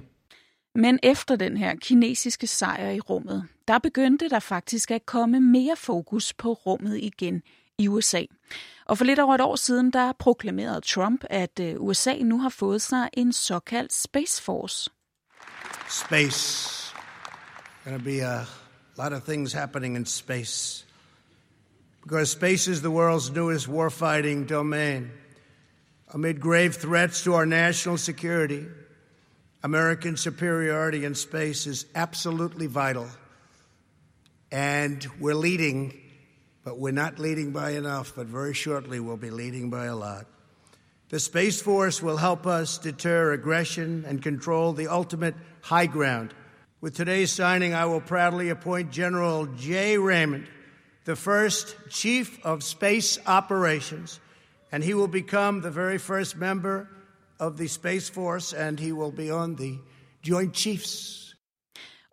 Men 0.76 1.00
efter 1.04 1.36
den 1.36 1.58
her 1.58 1.76
kinesiske 1.76 2.48
sejr 2.48 2.90
i 2.90 3.00
rummet, 3.00 3.44
der 3.68 3.80
begyndte 3.80 4.30
der 4.30 4.40
faktisk 4.40 4.92
at 4.92 5.06
komme 5.06 5.40
mere 5.40 5.76
fokus 5.76 6.34
på 6.34 6.54
rummet 6.54 6.98
igen 6.98 7.42
i 7.78 7.88
USA. 7.88 8.24
Og 8.86 8.98
for 8.98 9.06
lidt 9.06 9.20
over 9.20 9.36
et 9.36 9.42
år 9.42 9.56
siden, 9.56 9.94
der 9.94 10.12
proklamerede 10.20 10.82
Trump, 10.82 11.24
at 11.30 11.60
øh, 11.60 11.76
USA 11.78 12.14
nu 12.16 12.40
har 12.40 12.50
fået 12.50 12.82
sig 12.82 13.10
en 13.14 13.34
såkaldt 13.34 13.94
Space 13.94 14.44
Force. 14.44 14.90
Space. 15.90 16.96
Gonna 17.86 17.98
be 17.98 18.24
a 18.24 18.46
lot 18.98 19.14
of 19.14 19.24
things 19.24 19.54
happening 19.54 19.96
in 19.96 20.06
space. 20.06 20.86
Because 22.10 22.32
space 22.32 22.68
is 22.68 22.82
the 22.82 22.90
world's 22.90 23.30
newest 23.30 23.68
warfighting 23.68 24.48
domain. 24.48 25.12
Amid 26.12 26.40
grave 26.40 26.76
threats 26.76 27.24
to 27.26 27.36
our 27.36 27.46
national 27.46 28.00
security, 28.00 28.66
American 29.62 30.18
superiority 30.18 31.06
in 31.06 31.14
space 31.14 31.68
is 31.68 31.86
absolutely 31.94 32.66
vital. 32.66 33.08
And 34.52 35.06
we're 35.20 35.36
leading 35.36 36.02
but 36.64 36.80
we're 36.80 36.92
not 36.92 37.20
leading 37.20 37.52
by 37.52 37.72
enough, 37.72 38.14
but 38.16 38.26
very 38.26 38.56
shortly 38.56 39.00
we'll 39.00 39.16
be 39.16 39.30
leading 39.30 39.70
by 39.70 39.86
a 39.86 39.96
lot. 39.96 40.26
The 41.10 41.20
Space 41.20 41.62
Force 41.62 42.02
will 42.02 42.18
help 42.18 42.48
us 42.48 42.80
deter 42.80 43.34
aggression 43.34 44.04
and 44.08 44.22
control 44.22 44.74
the 44.74 44.88
ultimate 44.88 45.36
high 45.62 45.86
ground. 45.86 46.34
With 46.82 46.96
today's 46.96 47.32
signing, 47.32 47.76
I 47.76 47.86
will 47.86 48.02
proudly 48.02 48.50
appoint 48.50 48.92
General 48.92 49.46
J. 49.46 49.98
Raymond, 50.00 50.48
the 51.10 51.16
first 51.16 51.76
Chief 51.90 52.40
of 52.44 52.62
Space 52.62 53.20
Operations, 53.26 54.22
and 54.72 54.84
he 54.84 54.94
will 54.94 55.08
become 55.08 55.62
the 55.62 55.72
very 55.72 55.98
first 55.98 56.38
member 56.38 56.88
of 57.40 57.58
the 57.58 57.68
Space 57.68 58.12
Force, 58.12 58.54
and 58.54 58.80
he 58.80 58.92
will 58.92 59.12
be 59.12 59.32
on 59.32 59.56
the 59.56 59.80
Joint 60.22 60.56
Chiefs 60.56 61.26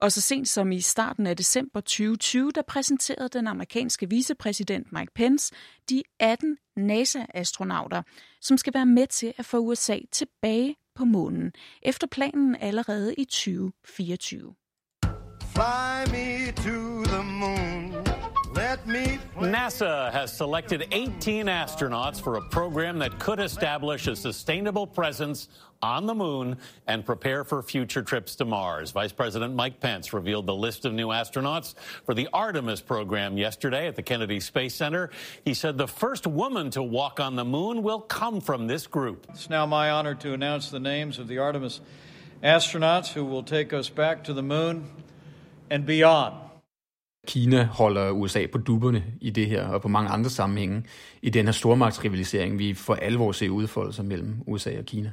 Og 0.00 0.12
så 0.12 0.20
sent 0.20 0.48
som 0.48 0.72
i 0.72 0.80
starten 0.80 1.26
af 1.26 1.36
december 1.36 1.80
2020, 1.80 2.50
der 2.54 2.62
præsenterede 2.62 3.28
den 3.28 3.46
amerikanske 3.46 4.10
vicepræsident 4.10 4.92
Mike 4.92 5.12
Pence 5.14 5.54
de 5.90 6.02
18 6.20 6.58
NASA-astronauter, 6.76 8.02
som 8.40 8.58
skal 8.58 8.74
være 8.74 8.86
med 8.86 9.06
til 9.06 9.32
at 9.38 9.44
få 9.44 9.58
USA 9.58 9.98
tilbage 10.12 10.76
på 10.94 11.04
månen, 11.04 11.52
efter 11.82 12.06
planen 12.06 12.56
allerede 12.60 13.14
i 13.14 13.24
2024. 13.24 14.54
Fly 15.54 16.10
me 16.12 16.52
to 16.52 17.04
the 17.04 17.22
moon. 17.22 18.15
NASA 18.66 20.10
has 20.10 20.36
selected 20.36 20.88
18 20.90 21.46
astronauts 21.46 22.20
for 22.20 22.36
a 22.36 22.42
program 22.42 22.98
that 22.98 23.16
could 23.20 23.38
establish 23.38 24.08
a 24.08 24.16
sustainable 24.16 24.88
presence 24.88 25.48
on 25.82 26.06
the 26.06 26.14
moon 26.14 26.56
and 26.88 27.06
prepare 27.06 27.44
for 27.44 27.62
future 27.62 28.02
trips 28.02 28.34
to 28.34 28.44
Mars. 28.44 28.90
Vice 28.90 29.12
President 29.12 29.54
Mike 29.54 29.78
Pence 29.78 30.12
revealed 30.12 30.46
the 30.46 30.54
list 30.54 30.84
of 30.84 30.92
new 30.92 31.08
astronauts 31.08 31.76
for 32.04 32.12
the 32.12 32.28
Artemis 32.32 32.80
program 32.80 33.38
yesterday 33.38 33.86
at 33.86 33.94
the 33.94 34.02
Kennedy 34.02 34.40
Space 34.40 34.74
Center. 34.74 35.10
He 35.44 35.54
said 35.54 35.78
the 35.78 35.86
first 35.86 36.26
woman 36.26 36.70
to 36.70 36.82
walk 36.82 37.20
on 37.20 37.36
the 37.36 37.44
moon 37.44 37.84
will 37.84 38.00
come 38.00 38.40
from 38.40 38.66
this 38.66 38.88
group. 38.88 39.28
It's 39.30 39.48
now 39.48 39.66
my 39.66 39.92
honor 39.92 40.16
to 40.16 40.32
announce 40.32 40.70
the 40.70 40.80
names 40.80 41.20
of 41.20 41.28
the 41.28 41.38
Artemis 41.38 41.80
astronauts 42.42 43.12
who 43.12 43.24
will 43.24 43.44
take 43.44 43.72
us 43.72 43.88
back 43.88 44.24
to 44.24 44.32
the 44.32 44.42
moon 44.42 44.90
and 45.70 45.86
beyond. 45.86 46.45
Kina 47.26 47.64
holder 47.64 48.10
USA 48.10 48.46
på 48.52 48.58
dupperne 48.58 49.04
i 49.20 49.30
det 49.30 49.46
her, 49.46 49.66
og 49.66 49.82
på 49.82 49.88
mange 49.88 50.10
andre 50.10 50.30
sammenhænge, 50.30 50.84
i 51.22 51.30
den 51.30 51.44
her 51.44 51.52
stormagtsrivalisering, 51.52 52.58
vi 52.58 52.74
for 52.74 52.94
alvor 52.94 53.32
ser 53.32 53.48
udfolde 53.48 53.92
sig 53.92 54.04
mellem 54.04 54.34
USA 54.46 54.78
og 54.78 54.84
Kina. 54.84 55.10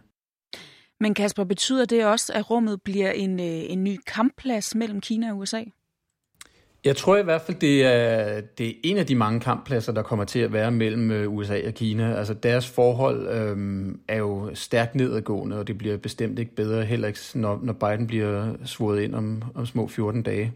Men 1.00 1.14
Kasper, 1.14 1.44
betyder 1.44 1.86
det 1.86 2.06
også, 2.06 2.34
at 2.34 2.50
rummet 2.50 2.82
bliver 2.82 3.12
en, 3.12 3.40
øh, 3.40 3.46
en 3.46 3.84
ny 3.84 3.98
kampplads 4.08 4.76
mellem 4.76 5.02
Kina 5.02 5.32
og 5.32 5.38
USA? 5.38 5.64
Jeg 6.86 6.96
tror 6.96 7.18
i 7.18 7.24
hvert 7.24 7.42
fald, 7.42 7.58
det 7.58 7.86
er, 7.86 8.42
det 8.42 8.68
er 8.68 8.74
en 8.84 8.98
af 8.98 9.06
de 9.06 9.16
mange 9.16 9.40
kamppladser, 9.40 9.92
der 9.92 10.02
kommer 10.02 10.26
til 10.26 10.40
at 10.40 10.54
være 10.54 10.72
mellem 10.72 11.12
øh, 11.12 11.34
USA 11.34 11.68
og 11.68 11.74
Kina. 11.74 12.16
Altså 12.16 12.34
deres 12.34 12.70
forhold 12.70 13.28
øhm, 13.28 14.00
er 14.08 14.18
jo 14.18 14.50
stærkt 14.54 14.96
nedadgående, 14.96 15.60
og 15.60 15.68
det 15.68 15.78
bliver 15.78 15.98
bestemt 15.98 16.40
ikke 16.40 16.56
bedre, 16.56 16.86
heller 16.86 17.08
ikke 17.08 17.20
når, 17.36 17.60
når 17.64 17.74
Biden 17.74 18.08
bliver 18.08 18.54
svoret 18.66 19.02
ind 19.02 19.16
om, 19.16 19.44
om 19.56 19.66
små 19.66 19.88
14 19.88 20.22
dage. 20.22 20.54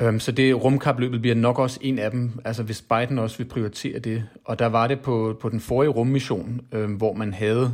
Øhm, 0.00 0.20
så 0.20 0.32
det 0.32 0.64
rumkapløbet 0.64 1.20
bliver 1.20 1.34
nok 1.34 1.58
også 1.58 1.78
en 1.82 1.98
af 1.98 2.10
dem, 2.10 2.32
altså 2.44 2.62
hvis 2.62 2.82
Biden 2.82 3.18
også 3.18 3.38
vil 3.38 3.44
prioritere 3.44 3.98
det. 3.98 4.24
Og 4.44 4.58
der 4.58 4.66
var 4.66 4.86
det 4.86 5.00
på, 5.00 5.36
på 5.40 5.48
den 5.48 5.60
forrige 5.60 5.90
rummission, 5.90 6.60
øhm, 6.72 6.92
hvor 6.92 7.12
man 7.12 7.34
havde 7.34 7.72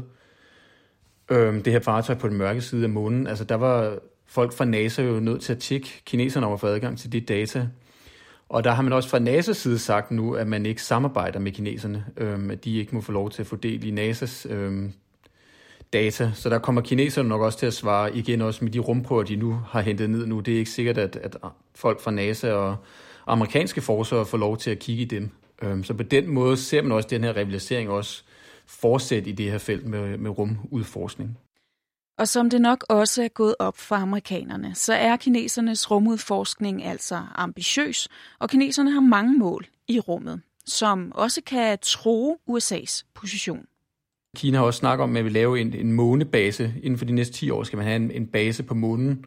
øhm, 1.30 1.62
det 1.62 1.72
her 1.72 1.80
fartøj 1.80 2.14
på 2.14 2.28
den 2.28 2.36
mørke 2.36 2.60
side 2.60 2.84
af 2.84 2.90
månen. 2.90 3.26
Altså 3.26 3.44
der 3.44 3.54
var 3.54 3.98
folk 4.26 4.52
fra 4.52 4.64
NASA 4.64 5.02
jo 5.02 5.20
nødt 5.20 5.42
til 5.42 5.52
at 5.52 5.58
tjekke 5.58 6.02
kineserne 6.04 6.46
over 6.46 6.56
for 6.56 6.68
adgang 6.68 6.98
til 6.98 7.12
de 7.12 7.20
data. 7.20 7.68
Og 8.48 8.64
der 8.64 8.70
har 8.70 8.82
man 8.82 8.92
også 8.92 9.08
fra 9.08 9.18
NASA's 9.18 9.52
side 9.52 9.78
sagt 9.78 10.10
nu, 10.10 10.34
at 10.34 10.46
man 10.46 10.66
ikke 10.66 10.82
samarbejder 10.82 11.38
med 11.38 11.52
kineserne, 11.52 12.04
øhm, 12.16 12.50
at 12.50 12.64
de 12.64 12.76
ikke 12.76 12.94
må 12.94 13.00
få 13.00 13.12
lov 13.12 13.30
til 13.30 13.42
at 13.42 13.46
få 13.46 13.56
del 13.56 13.84
i 13.84 14.10
NASA's 14.10 14.52
øhm, 14.52 14.92
data. 15.94 16.30
Så 16.34 16.48
der 16.48 16.58
kommer 16.58 16.80
kineserne 16.80 17.28
nok 17.28 17.40
også 17.40 17.58
til 17.58 17.66
at 17.66 17.74
svare 17.74 18.16
igen 18.16 18.40
også 18.40 18.64
med 18.64 18.72
de 18.72 18.78
rumprøver, 18.78 19.22
de 19.22 19.36
nu 19.36 19.60
har 19.68 19.80
hentet 19.80 20.10
ned 20.10 20.26
nu. 20.26 20.40
Det 20.40 20.54
er 20.54 20.58
ikke 20.58 20.70
sikkert, 20.70 20.98
at, 20.98 21.16
at 21.16 21.36
folk 21.74 22.00
fra 22.00 22.10
NASA 22.10 22.52
og 22.52 22.76
amerikanske 23.26 23.80
forskere 23.80 24.26
får 24.26 24.38
lov 24.38 24.56
til 24.56 24.70
at 24.70 24.78
kigge 24.78 25.02
i 25.02 25.04
dem. 25.04 25.30
Øhm, 25.62 25.84
så 25.84 25.94
på 25.94 26.02
den 26.02 26.28
måde 26.28 26.56
ser 26.56 26.82
man 26.82 26.92
også 26.92 27.08
den 27.08 27.24
her 27.24 27.36
rivalisering 27.36 27.90
også 27.90 28.22
fortsætte 28.66 29.30
i 29.30 29.32
det 29.32 29.50
her 29.50 29.58
felt 29.58 29.86
med, 29.86 30.18
med 30.18 30.30
rumudforskning. 30.38 31.38
Og 32.18 32.28
som 32.28 32.50
det 32.50 32.60
nok 32.60 32.84
også 32.88 33.22
er 33.22 33.28
gået 33.28 33.54
op 33.58 33.78
for 33.78 33.96
amerikanerne, 33.96 34.74
så 34.74 34.94
er 34.94 35.16
kinesernes 35.16 35.90
rumudforskning 35.90 36.84
altså 36.84 37.22
ambitiøs, 37.34 38.08
og 38.38 38.50
kineserne 38.50 38.90
har 38.90 39.00
mange 39.00 39.38
mål 39.38 39.66
i 39.88 40.00
rummet, 40.00 40.40
som 40.66 41.12
også 41.14 41.40
kan 41.46 41.78
tro 41.82 42.40
USA's 42.50 43.02
position. 43.14 43.66
Kina 44.34 44.58
har 44.58 44.64
også 44.64 44.78
snakket 44.78 45.02
om, 45.02 45.10
at 45.10 45.14
man 45.14 45.24
vil 45.24 45.32
lave 45.32 45.60
en, 45.60 45.74
en 45.74 45.92
månebase. 45.92 46.74
Inden 46.82 46.98
for 46.98 47.04
de 47.04 47.12
næste 47.12 47.34
10 47.34 47.50
år 47.50 47.62
skal 47.62 47.76
man 47.76 47.86
have 47.86 47.96
en, 47.96 48.10
en 48.10 48.26
base 48.26 48.62
på 48.62 48.74
månen. 48.74 49.24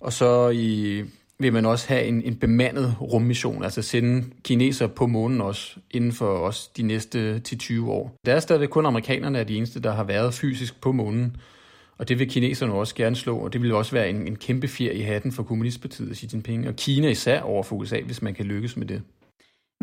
Og 0.00 0.12
så 0.12 0.48
i, 0.48 1.02
vil 1.38 1.52
man 1.52 1.66
også 1.66 1.88
have 1.88 2.04
en, 2.04 2.22
en 2.22 2.36
bemandet 2.36 2.94
rummission, 3.00 3.64
altså 3.64 3.82
sende 3.82 4.24
kinesere 4.42 4.88
på 4.88 5.06
månen 5.06 5.40
også, 5.40 5.76
inden 5.90 6.12
for 6.12 6.26
os 6.26 6.68
de 6.68 6.82
næste 6.82 7.42
10-20 7.48 7.88
år. 7.88 8.16
Der 8.26 8.34
er 8.34 8.40
stadigvæk 8.40 8.68
kun 8.68 8.86
amerikanerne 8.86 9.38
er 9.38 9.44
de 9.44 9.56
eneste, 9.56 9.80
der 9.80 9.92
har 9.92 10.04
været 10.04 10.34
fysisk 10.34 10.80
på 10.80 10.92
månen. 10.92 11.36
Og 11.98 12.08
det 12.08 12.18
vil 12.18 12.28
kineserne 12.28 12.72
også 12.72 12.94
gerne 12.94 13.16
slå, 13.16 13.36
og 13.36 13.52
det 13.52 13.62
vil 13.62 13.74
også 13.74 13.92
være 13.92 14.10
en, 14.10 14.26
en 14.26 14.36
kæmpe 14.36 14.68
fjer 14.68 14.92
i 14.92 15.00
hatten 15.00 15.32
for 15.32 15.42
Kommunistpartiet 15.42 16.16
Xi 16.16 16.28
Jinping, 16.32 16.68
og 16.68 16.76
Kina 16.76 17.08
især 17.08 17.40
over 17.40 17.62
for 17.62 17.76
USA, 17.76 18.00
hvis 18.00 18.22
man 18.22 18.34
kan 18.34 18.46
lykkes 18.46 18.76
med 18.76 18.86
det. 18.86 19.02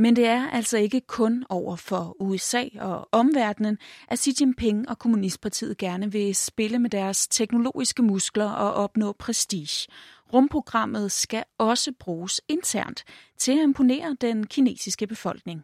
Men 0.01 0.15
det 0.15 0.25
er 0.25 0.50
altså 0.50 0.77
ikke 0.77 1.01
kun 1.08 1.43
over 1.50 1.75
for 1.75 2.15
USA 2.20 2.63
og 2.79 3.10
omverdenen, 3.12 3.77
at 4.08 4.20
Xi 4.20 4.31
Jinping 4.41 4.89
og 4.89 5.00
Kommunistpartiet 5.00 5.77
gerne 5.77 6.12
vil 6.12 6.36
spille 6.36 6.79
med 6.79 6.89
deres 6.89 7.27
teknologiske 7.27 8.03
muskler 8.03 8.50
og 8.50 8.74
opnå 8.74 9.15
prestige. 9.20 9.88
Rumprogrammet 10.34 11.12
skal 11.12 11.43
også 11.58 11.91
bruges 12.00 12.41
internt 12.50 13.03
til 13.38 13.51
at 13.51 13.63
imponere 13.63 14.15
den 14.22 14.48
kinesiske 14.48 15.08
befolkning. 15.08 15.63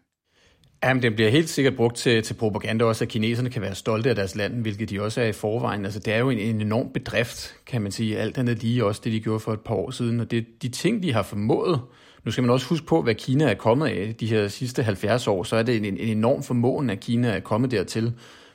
Jamen, 0.84 1.04
den 1.04 1.14
bliver 1.16 1.30
helt 1.30 1.50
sikkert 1.50 1.76
brugt 1.76 1.98
til, 1.98 2.24
til 2.24 2.34
propaganda 2.34 2.86
også, 2.86 3.04
at 3.04 3.10
kineserne 3.10 3.50
kan 3.50 3.62
være 3.62 3.76
stolte 3.76 4.10
af 4.10 4.16
deres 4.16 4.36
land, 4.36 4.62
hvilket 4.62 4.90
de 4.90 5.02
også 5.02 5.22
er 5.22 5.26
i 5.26 5.34
forvejen. 5.34 5.86
Altså, 5.86 6.00
det 6.00 6.14
er 6.14 6.18
jo 6.18 6.30
en, 6.30 6.40
en 6.40 6.62
enorm 6.62 6.94
bedrift, 6.94 7.56
kan 7.66 7.82
man 7.82 7.92
sige. 7.92 8.18
Alt 8.18 8.38
andet 8.38 8.64
lige 8.64 8.86
også 8.86 9.02
det, 9.04 9.12
de 9.14 9.20
gjorde 9.20 9.40
for 9.40 9.54
et 9.54 9.62
par 9.62 9.76
år 9.76 9.92
siden. 9.92 10.20
Og 10.20 10.32
det, 10.32 10.46
de 10.62 10.70
ting, 10.70 11.04
de 11.04 11.14
har 11.14 11.24
formået, 11.24 11.82
nu 12.28 12.32
skal 12.32 12.44
man 12.44 12.52
også 12.52 12.68
huske 12.68 12.86
på, 12.86 13.02
hvad 13.02 13.16
Kina 13.16 13.46
er 13.46 13.54
kommet 13.54 13.88
af 13.88 14.16
de 14.20 14.28
her 14.28 14.48
sidste 14.48 14.84
70 14.84 15.28
år, 15.28 15.44
så 15.44 15.56
er 15.56 15.64
det 15.64 15.76
en, 15.76 15.86
en 15.86 15.98
enorm 15.98 16.44
formåen, 16.44 16.90
at 16.90 17.00
Kina 17.00 17.28
er 17.28 17.40
kommet 17.40 17.72
dertil 17.72 18.14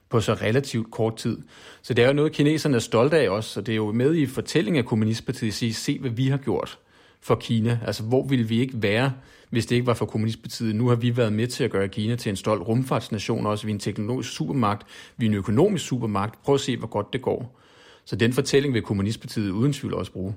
på 0.09 0.21
så 0.21 0.35
relativt 0.35 0.91
kort 0.91 1.17
tid. 1.17 1.38
Så 1.83 1.95
det 1.95 2.02
er 2.02 2.09
jo 2.09 2.14
noget, 2.14 2.33
kineserne 2.33 2.76
er 2.76 2.81
stolte 2.81 3.19
af 3.19 3.29
også, 3.29 3.61
og 3.61 3.67
det 3.67 3.73
er 3.73 3.76
jo 3.76 3.93
med 3.93 4.14
i 4.14 4.26
fortællingen 4.26 4.79
af 4.79 4.87
Kommunistpartiet 4.87 5.49
at 5.49 5.55
sige, 5.55 5.75
se 5.75 5.99
hvad 5.99 6.11
vi 6.11 6.29
har 6.29 6.37
gjort 6.37 6.79
for 7.21 7.35
Kina. 7.35 7.79
Altså, 7.87 8.02
hvor 8.02 8.26
ville 8.26 8.49
vi 8.49 8.61
ikke 8.61 8.83
være, 8.83 9.12
hvis 9.50 9.67
det 9.67 9.76
ikke 9.76 9.87
var 9.87 9.95
for 9.95 10.07
Kommunistpartiet? 10.07 10.76
Nu 10.76 10.88
har 10.88 10.97
vi 10.97 11.17
været 11.17 11.33
med 11.33 11.47
til 11.47 11.64
at 11.64 11.71
gøre 11.71 11.88
Kina 11.88 12.17
til 12.17 12.31
en 12.31 12.37
stolt 12.37 12.69
rumfartsnation, 12.69 13.47
også 13.47 13.67
vi 13.67 13.71
er 13.71 13.75
en 13.75 13.81
teknologisk 13.81 14.33
supermagt, 14.33 14.87
vi 15.17 15.26
er 15.26 15.31
en 15.31 15.37
økonomisk 15.37 15.87
supermagt. 15.87 16.43
Prøv 16.43 16.55
at 16.55 16.61
se, 16.61 16.76
hvor 16.76 16.88
godt 16.88 17.12
det 17.12 17.23
går. 17.23 17.61
Så 18.05 18.17
den 18.17 18.33
fortælling 18.33 18.75
vil 18.75 18.83
Kommunistpartiet 18.83 19.50
uden 19.50 19.73
tvivl 19.73 19.95
også 19.95 20.12
bruge. 20.12 20.35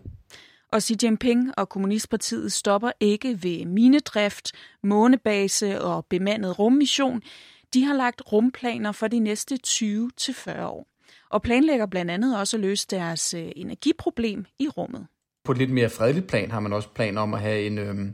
Og 0.76 0.82
Xi 0.82 0.96
Jinping 1.04 1.52
og 1.58 1.70
Kommunistpartiet 1.70 2.52
stopper 2.52 2.92
ikke 3.00 3.44
ved 3.44 3.66
minedrift, 3.66 4.52
månebase 4.84 5.82
og 5.82 6.06
bemandet 6.06 6.60
rummission. 6.60 7.22
De 7.74 7.84
har 7.84 7.94
lagt 7.94 8.22
rumplaner 8.32 8.92
for 8.92 9.08
de 9.08 9.20
næste 9.20 9.60
20-40 9.68 10.62
år 10.62 10.88
og 11.30 11.42
planlægger 11.42 11.86
blandt 11.86 12.12
andet 12.12 12.40
også 12.40 12.58
at 12.58 12.62
løse 12.62 12.88
deres 12.92 13.34
øh, 13.34 13.52
energiproblem 13.56 14.46
i 14.60 14.68
rummet. 14.68 15.08
På 15.44 15.52
et 15.52 15.58
lidt 15.58 15.72
mere 15.72 15.90
fredeligt 15.90 16.28
plan 16.28 16.52
har 16.52 16.60
man 16.60 16.74
også 16.74 16.90
planer 16.90 17.22
om 17.22 17.34
at 17.34 17.42
have 17.42 17.68
en, 17.68 17.78
øhm, 17.78 18.14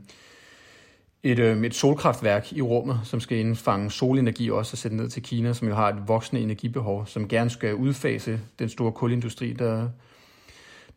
et, 1.22 1.38
øh, 1.38 1.64
et 1.64 1.74
solkraftværk 1.74 2.52
i 2.52 2.62
rummet, 2.62 3.00
som 3.04 3.20
skal 3.20 3.38
indfange 3.38 3.90
solenergi 3.90 4.50
også 4.50 4.74
og 4.74 4.78
sætte 4.78 4.96
ned 4.96 5.08
til 5.08 5.22
Kina, 5.22 5.52
som 5.52 5.68
jo 5.68 5.74
har 5.74 5.88
et 5.88 6.08
voksende 6.08 6.42
energibehov, 6.42 7.06
som 7.06 7.28
gerne 7.28 7.50
skal 7.50 7.74
udfase 7.74 8.40
den 8.58 8.68
store 8.68 8.92
kulindustri, 8.92 9.52
der, 9.52 9.88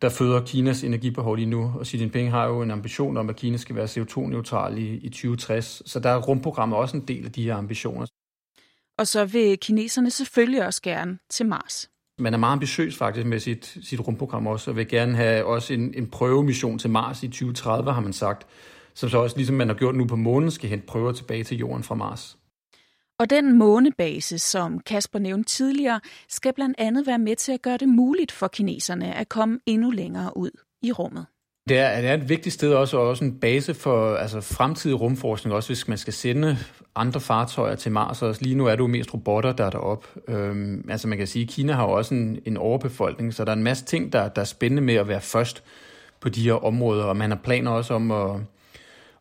der 0.02 0.08
føder 0.08 0.40
Kinas 0.40 0.84
energibehov 0.84 1.34
lige 1.34 1.46
nu. 1.46 1.72
Og 1.78 1.86
Xi 1.86 1.98
Jinping 1.98 2.30
har 2.30 2.46
jo 2.46 2.62
en 2.62 2.70
ambition 2.70 3.16
om, 3.16 3.28
at 3.28 3.36
Kina 3.36 3.56
skal 3.56 3.76
være 3.76 3.84
CO2-neutral 3.84 4.78
i, 4.78 4.94
i 4.94 5.08
2060. 5.08 5.82
Så 5.86 6.00
der 6.00 6.10
er 6.10 6.20
rumprogrammet 6.20 6.78
også 6.78 6.96
en 6.96 7.04
del 7.08 7.24
af 7.24 7.32
de 7.32 7.42
her 7.42 7.54
ambitioner. 7.54 8.06
Og 8.98 9.06
så 9.06 9.24
vil 9.24 9.58
kineserne 9.58 10.10
selvfølgelig 10.10 10.66
også 10.66 10.82
gerne 10.82 11.18
til 11.30 11.46
Mars. 11.46 11.90
Man 12.18 12.34
er 12.34 12.38
meget 12.38 12.52
ambitiøs 12.52 12.96
faktisk 12.96 13.26
med 13.26 13.40
sit, 13.40 13.78
sit 13.82 14.00
rumprogram 14.00 14.46
også, 14.46 14.70
og 14.70 14.76
vil 14.76 14.88
gerne 14.88 15.16
have 15.16 15.44
også 15.44 15.74
en, 15.74 15.94
en 15.94 16.06
prøvemission 16.06 16.78
til 16.78 16.90
Mars 16.90 17.22
i 17.22 17.28
2030, 17.28 17.92
har 17.92 18.00
man 18.00 18.12
sagt, 18.12 18.46
som 18.94 19.08
så 19.08 19.18
også, 19.18 19.36
ligesom 19.36 19.56
man 19.56 19.68
har 19.68 19.74
gjort 19.74 19.94
nu 19.94 20.06
på 20.06 20.16
månen, 20.16 20.50
skal 20.50 20.70
hente 20.70 20.86
prøver 20.86 21.12
tilbage 21.12 21.44
til 21.44 21.58
jorden 21.58 21.82
fra 21.82 21.94
Mars. 21.94 22.38
Og 23.18 23.30
den 23.30 23.58
månebase, 23.58 24.38
som 24.38 24.80
Kasper 24.80 25.18
nævnte 25.18 25.48
tidligere, 25.48 26.00
skal 26.28 26.52
blandt 26.52 26.74
andet 26.78 27.06
være 27.06 27.18
med 27.18 27.36
til 27.36 27.52
at 27.52 27.62
gøre 27.62 27.76
det 27.76 27.88
muligt 27.88 28.32
for 28.32 28.48
kineserne 28.48 29.14
at 29.14 29.28
komme 29.28 29.60
endnu 29.66 29.90
længere 29.90 30.36
ud 30.36 30.50
i 30.82 30.92
rummet. 30.92 31.26
Det 31.68 31.78
er, 31.78 32.00
det 32.00 32.10
er 32.10 32.14
et 32.14 32.28
vigtigt 32.28 32.52
sted 32.52 32.74
også, 32.74 32.98
og 32.98 33.08
også 33.08 33.24
en 33.24 33.40
base 33.40 33.74
for 33.74 34.14
altså, 34.14 34.40
fremtidig 34.40 35.00
rumforskning, 35.00 35.54
også 35.54 35.68
hvis 35.68 35.88
man 35.88 35.98
skal 35.98 36.12
sende 36.12 36.56
andre 36.94 37.20
fartøjer 37.20 37.74
til 37.74 37.92
Mars. 37.92 38.22
Og 38.22 38.36
lige 38.40 38.54
nu 38.54 38.66
er 38.66 38.70
det 38.70 38.78
jo 38.78 38.86
mest 38.86 39.14
robotter, 39.14 39.52
der 39.52 39.64
er 39.64 39.70
deroppe. 39.70 40.06
Øhm, 40.28 40.88
altså 40.90 41.08
man 41.08 41.18
kan 41.18 41.26
sige, 41.26 41.42
at 41.42 41.48
Kina 41.48 41.72
har 41.72 41.84
jo 41.84 41.92
også 41.92 42.14
en, 42.14 42.38
en 42.44 42.56
overbefolkning, 42.56 43.34
så 43.34 43.44
der 43.44 43.50
er 43.50 43.56
en 43.56 43.62
masse 43.62 43.84
ting, 43.84 44.12
der, 44.12 44.28
der 44.28 44.40
er 44.40 44.44
spændende 44.44 44.82
med 44.82 44.94
at 44.94 45.08
være 45.08 45.20
først 45.20 45.64
på 46.20 46.28
de 46.28 46.42
her 46.42 46.64
områder, 46.64 47.04
og 47.04 47.16
man 47.16 47.30
har 47.30 47.38
planer 47.38 47.70
også 47.70 47.94
om 47.94 48.10
at 48.10 48.40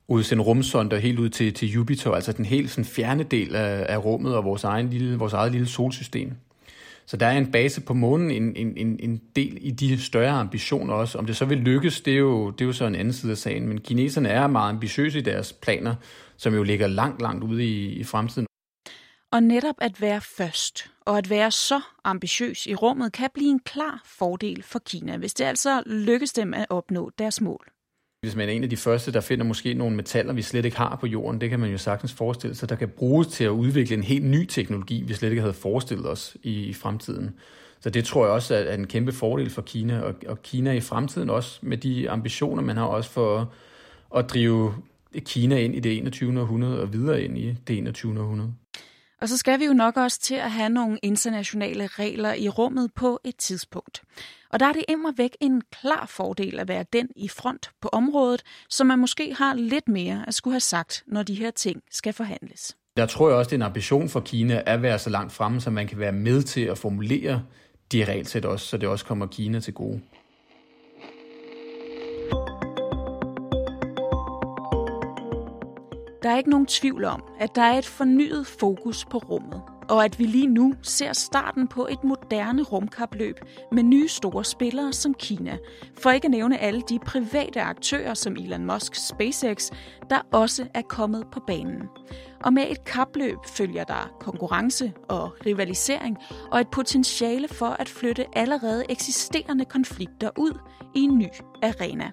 udsende 0.07 0.43
rumsonder 0.43 0.97
helt 0.97 1.19
ud 1.19 1.29
til, 1.29 1.53
til 1.53 1.71
Jupiter, 1.71 2.11
altså 2.11 2.31
den 2.31 2.45
helt 2.45 2.69
sådan, 2.69 2.85
fjerne 2.85 3.23
del 3.23 3.55
af, 3.55 3.85
af 3.89 4.05
rummet 4.05 4.35
og 4.35 4.43
vores, 4.43 4.63
egen 4.63 4.89
lille, 4.89 5.17
vores 5.17 5.33
eget 5.33 5.51
lille 5.51 5.67
solsystem. 5.67 6.33
Så 7.05 7.17
der 7.17 7.25
er 7.25 7.37
en 7.37 7.51
base 7.51 7.81
på 7.81 7.93
månen, 7.93 8.31
en, 8.31 8.77
en, 8.77 8.99
en 8.99 9.21
del 9.35 9.57
i 9.61 9.71
de 9.71 10.01
større 10.01 10.31
ambitioner 10.31 10.93
også. 10.93 11.17
Om 11.17 11.25
det 11.25 11.37
så 11.37 11.45
vil 11.45 11.57
lykkes, 11.57 12.01
det 12.01 12.13
er, 12.13 12.17
jo, 12.17 12.51
det 12.51 12.61
er 12.61 12.65
jo 12.65 12.73
så 12.73 12.85
en 12.85 12.95
anden 12.95 13.13
side 13.13 13.31
af 13.31 13.37
sagen. 13.37 13.67
Men 13.67 13.81
kineserne 13.81 14.29
er 14.29 14.47
meget 14.47 14.69
ambitiøse 14.69 15.19
i 15.19 15.21
deres 15.21 15.53
planer, 15.53 15.95
som 16.37 16.53
jo 16.53 16.63
ligger 16.63 16.87
langt, 16.87 17.21
langt 17.21 17.43
ude 17.43 17.65
i, 17.65 17.85
i 17.85 18.03
fremtiden. 18.03 18.47
Og 19.31 19.43
netop 19.43 19.75
at 19.77 20.01
være 20.01 20.21
først 20.21 20.91
og 21.05 21.17
at 21.17 21.29
være 21.29 21.51
så 21.51 21.81
ambitiøs 22.03 22.67
i 22.67 22.75
rummet 22.75 23.13
kan 23.13 23.29
blive 23.33 23.49
en 23.49 23.59
klar 23.59 24.01
fordel 24.05 24.63
for 24.63 24.79
Kina, 24.79 25.17
hvis 25.17 25.33
det 25.33 25.45
altså 25.45 25.83
lykkes 25.85 26.33
dem 26.33 26.53
at 26.53 26.65
opnå 26.69 27.11
deres 27.19 27.41
mål. 27.41 27.74
Hvis 28.25 28.35
man 28.35 28.49
er 28.49 28.53
en 28.53 28.63
af 28.63 28.69
de 28.69 28.77
første, 28.77 29.11
der 29.13 29.21
finder 29.21 29.45
måske 29.45 29.73
nogle 29.73 29.95
metaller, 29.95 30.33
vi 30.33 30.41
slet 30.41 30.65
ikke 30.65 30.77
har 30.77 30.97
på 31.01 31.07
jorden, 31.07 31.41
det 31.41 31.49
kan 31.49 31.59
man 31.59 31.71
jo 31.71 31.77
sagtens 31.77 32.13
forestille 32.13 32.55
sig, 32.55 32.69
der 32.69 32.75
kan 32.75 32.89
bruges 32.89 33.27
til 33.27 33.43
at 33.43 33.49
udvikle 33.49 33.95
en 33.95 34.03
helt 34.03 34.25
ny 34.25 34.45
teknologi, 34.45 35.03
vi 35.07 35.13
slet 35.13 35.29
ikke 35.29 35.41
havde 35.41 35.53
forestillet 35.53 36.09
os 36.09 36.37
i, 36.43 36.63
i 36.63 36.73
fremtiden. 36.73 37.35
Så 37.79 37.89
det 37.89 38.05
tror 38.05 38.25
jeg 38.25 38.33
også 38.33 38.55
er 38.55 38.73
en 38.73 38.87
kæmpe 38.87 39.11
fordel 39.11 39.49
for 39.49 39.61
Kina, 39.61 39.99
og, 39.99 40.13
og 40.27 40.41
Kina 40.43 40.71
i 40.71 40.79
fremtiden 40.79 41.29
også 41.29 41.59
med 41.61 41.77
de 41.77 42.09
ambitioner, 42.09 42.63
man 42.63 42.77
har 42.77 42.85
også 42.85 43.09
for 43.09 43.53
at 44.15 44.29
drive 44.29 44.73
Kina 45.19 45.59
ind 45.59 45.75
i 45.75 45.79
det 45.79 45.97
21. 45.97 46.41
århundrede 46.41 46.81
og 46.81 46.93
videre 46.93 47.23
ind 47.23 47.37
i 47.37 47.55
det 47.67 47.77
21. 47.77 48.19
århundrede. 48.19 48.53
Og 49.21 49.29
så 49.29 49.37
skal 49.37 49.59
vi 49.59 49.65
jo 49.65 49.73
nok 49.73 49.97
også 49.97 50.21
til 50.21 50.35
at 50.35 50.51
have 50.51 50.69
nogle 50.69 50.99
internationale 51.03 51.87
regler 51.87 52.33
i 52.33 52.49
rummet 52.49 52.93
på 52.93 53.19
et 53.23 53.35
tidspunkt. 53.35 54.01
Og 54.49 54.59
der 54.59 54.65
er 54.65 54.73
det 54.73 54.85
immer 54.89 55.11
væk 55.17 55.37
en 55.41 55.61
klar 55.81 56.05
fordel 56.05 56.59
at 56.59 56.67
være 56.67 56.85
den 56.93 57.07
i 57.15 57.27
front 57.27 57.69
på 57.81 57.89
området, 57.91 58.43
som 58.69 58.87
man 58.87 58.99
måske 58.99 59.35
har 59.35 59.53
lidt 59.53 59.87
mere 59.87 60.23
at 60.27 60.33
skulle 60.33 60.53
have 60.53 60.59
sagt, 60.59 61.03
når 61.07 61.23
de 61.23 61.33
her 61.33 61.51
ting 61.51 61.81
skal 61.91 62.13
forhandles. 62.13 62.77
Der 62.97 63.05
tror 63.05 63.29
jeg 63.29 63.37
også, 63.37 63.49
det 63.49 63.53
er 63.53 63.57
en 63.57 63.61
ambition 63.61 64.09
for 64.09 64.19
Kina 64.19 64.63
at 64.65 64.81
være 64.81 64.99
så 64.99 65.09
langt 65.09 65.33
fremme, 65.33 65.61
så 65.61 65.69
man 65.69 65.87
kan 65.87 65.99
være 65.99 66.11
med 66.11 66.43
til 66.43 66.61
at 66.61 66.77
formulere 66.77 67.43
de 67.91 68.05
regelsæt 68.05 68.45
også, 68.45 68.67
så 68.67 68.77
det 68.77 68.89
også 68.89 69.05
kommer 69.05 69.27
Kina 69.27 69.59
til 69.59 69.73
gode. 69.73 70.01
Der 76.25 76.31
er 76.31 76.37
ikke 76.37 76.49
nogen 76.49 76.65
tvivl 76.65 77.03
om, 77.03 77.23
at 77.39 77.55
der 77.55 77.61
er 77.61 77.77
et 77.77 77.85
fornyet 77.85 78.47
fokus 78.47 79.05
på 79.05 79.17
rummet, 79.17 79.61
og 79.89 80.05
at 80.05 80.19
vi 80.19 80.23
lige 80.23 80.47
nu 80.47 80.73
ser 80.81 81.13
starten 81.13 81.67
på 81.67 81.87
et 81.87 82.03
moderne 82.03 82.63
rumkapløb 82.63 83.39
med 83.71 83.83
nye 83.83 84.07
store 84.07 84.43
spillere 84.45 84.93
som 84.93 85.13
Kina, 85.13 85.57
for 85.97 86.11
ikke 86.11 86.25
at 86.25 86.31
nævne 86.31 86.57
alle 86.57 86.81
de 86.89 86.99
private 86.99 87.61
aktører 87.61 88.13
som 88.13 88.35
Elon 88.35 88.65
Musk 88.65 88.95
SpaceX, 88.95 89.71
der 90.09 90.19
også 90.31 90.67
er 90.73 90.81
kommet 90.81 91.27
på 91.31 91.39
banen. 91.47 91.81
Og 92.43 92.53
med 92.53 92.65
et 92.69 92.83
kapløb 92.83 93.37
følger 93.47 93.83
der 93.83 94.15
konkurrence 94.19 94.93
og 95.09 95.45
rivalisering 95.45 96.17
og 96.51 96.59
et 96.59 96.67
potentiale 96.67 97.47
for 97.47 97.69
at 97.79 97.89
flytte 97.89 98.25
allerede 98.37 98.85
eksisterende 98.89 99.65
konflikter 99.65 100.29
ud 100.37 100.59
i 100.95 100.99
en 100.99 101.17
ny 101.17 101.27
arena. 101.63 102.11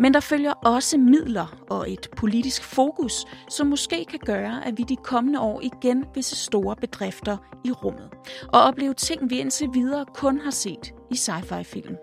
Men 0.00 0.14
der 0.14 0.20
følger 0.20 0.52
også 0.52 0.98
midler 0.98 1.64
og 1.70 1.92
et 1.92 2.08
politisk 2.16 2.64
fokus, 2.64 3.12
som 3.48 3.66
måske 3.66 4.04
kan 4.04 4.18
gøre, 4.26 4.66
at 4.66 4.78
vi 4.78 4.82
de 4.82 4.96
kommende 4.96 5.40
år 5.40 5.60
igen 5.60 6.04
vil 6.14 6.24
se 6.24 6.36
store 6.36 6.76
bedrifter 6.76 7.36
i 7.64 7.70
rummet. 7.72 8.10
Og 8.52 8.62
opleve 8.62 8.94
ting, 8.94 9.30
vi 9.30 9.38
indtil 9.38 9.68
videre 9.74 10.04
kun 10.14 10.40
har 10.40 10.50
set 10.50 10.94
i 11.10 11.16
sci-fi-film. 11.16 11.96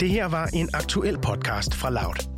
Det 0.00 0.10
her 0.10 0.26
var 0.26 0.46
en 0.54 0.68
aktuel 0.74 1.18
podcast 1.18 1.74
fra 1.74 1.90
Loud. 1.90 2.32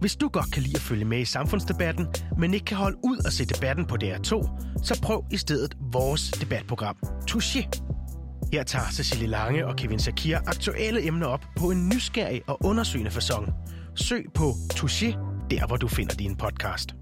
Hvis 0.00 0.16
du 0.16 0.28
godt 0.28 0.52
kan 0.52 0.62
lide 0.62 0.76
at 0.76 0.80
følge 0.80 1.04
med 1.04 1.20
i 1.20 1.24
samfundsdebatten, 1.24 2.06
men 2.38 2.54
ikke 2.54 2.64
kan 2.64 2.76
holde 2.76 2.98
ud 3.04 3.18
og 3.26 3.32
se 3.32 3.44
debatten 3.44 3.86
på 3.86 3.96
DR2, 4.04 4.48
så 4.82 5.00
prøv 5.02 5.24
i 5.30 5.36
stedet 5.36 5.76
vores 5.92 6.30
debatprogram, 6.30 6.96
Touché. 7.30 7.68
Her 8.52 8.62
tager 8.62 8.90
Cecilie 8.92 9.26
Lange 9.26 9.66
og 9.66 9.76
Kevin 9.76 9.98
Sakir 9.98 10.38
aktuelle 10.46 11.06
emner 11.06 11.26
op 11.26 11.44
på 11.56 11.70
en 11.70 11.88
nysgerrig 11.88 12.42
og 12.46 12.64
undersøgende 12.64 13.10
façon. 13.10 13.52
Søg 13.94 14.26
på 14.34 14.50
Touché, 14.74 15.06
der 15.50 15.66
hvor 15.66 15.76
du 15.76 15.88
finder 15.88 16.14
din 16.14 16.36
podcast. 16.36 16.94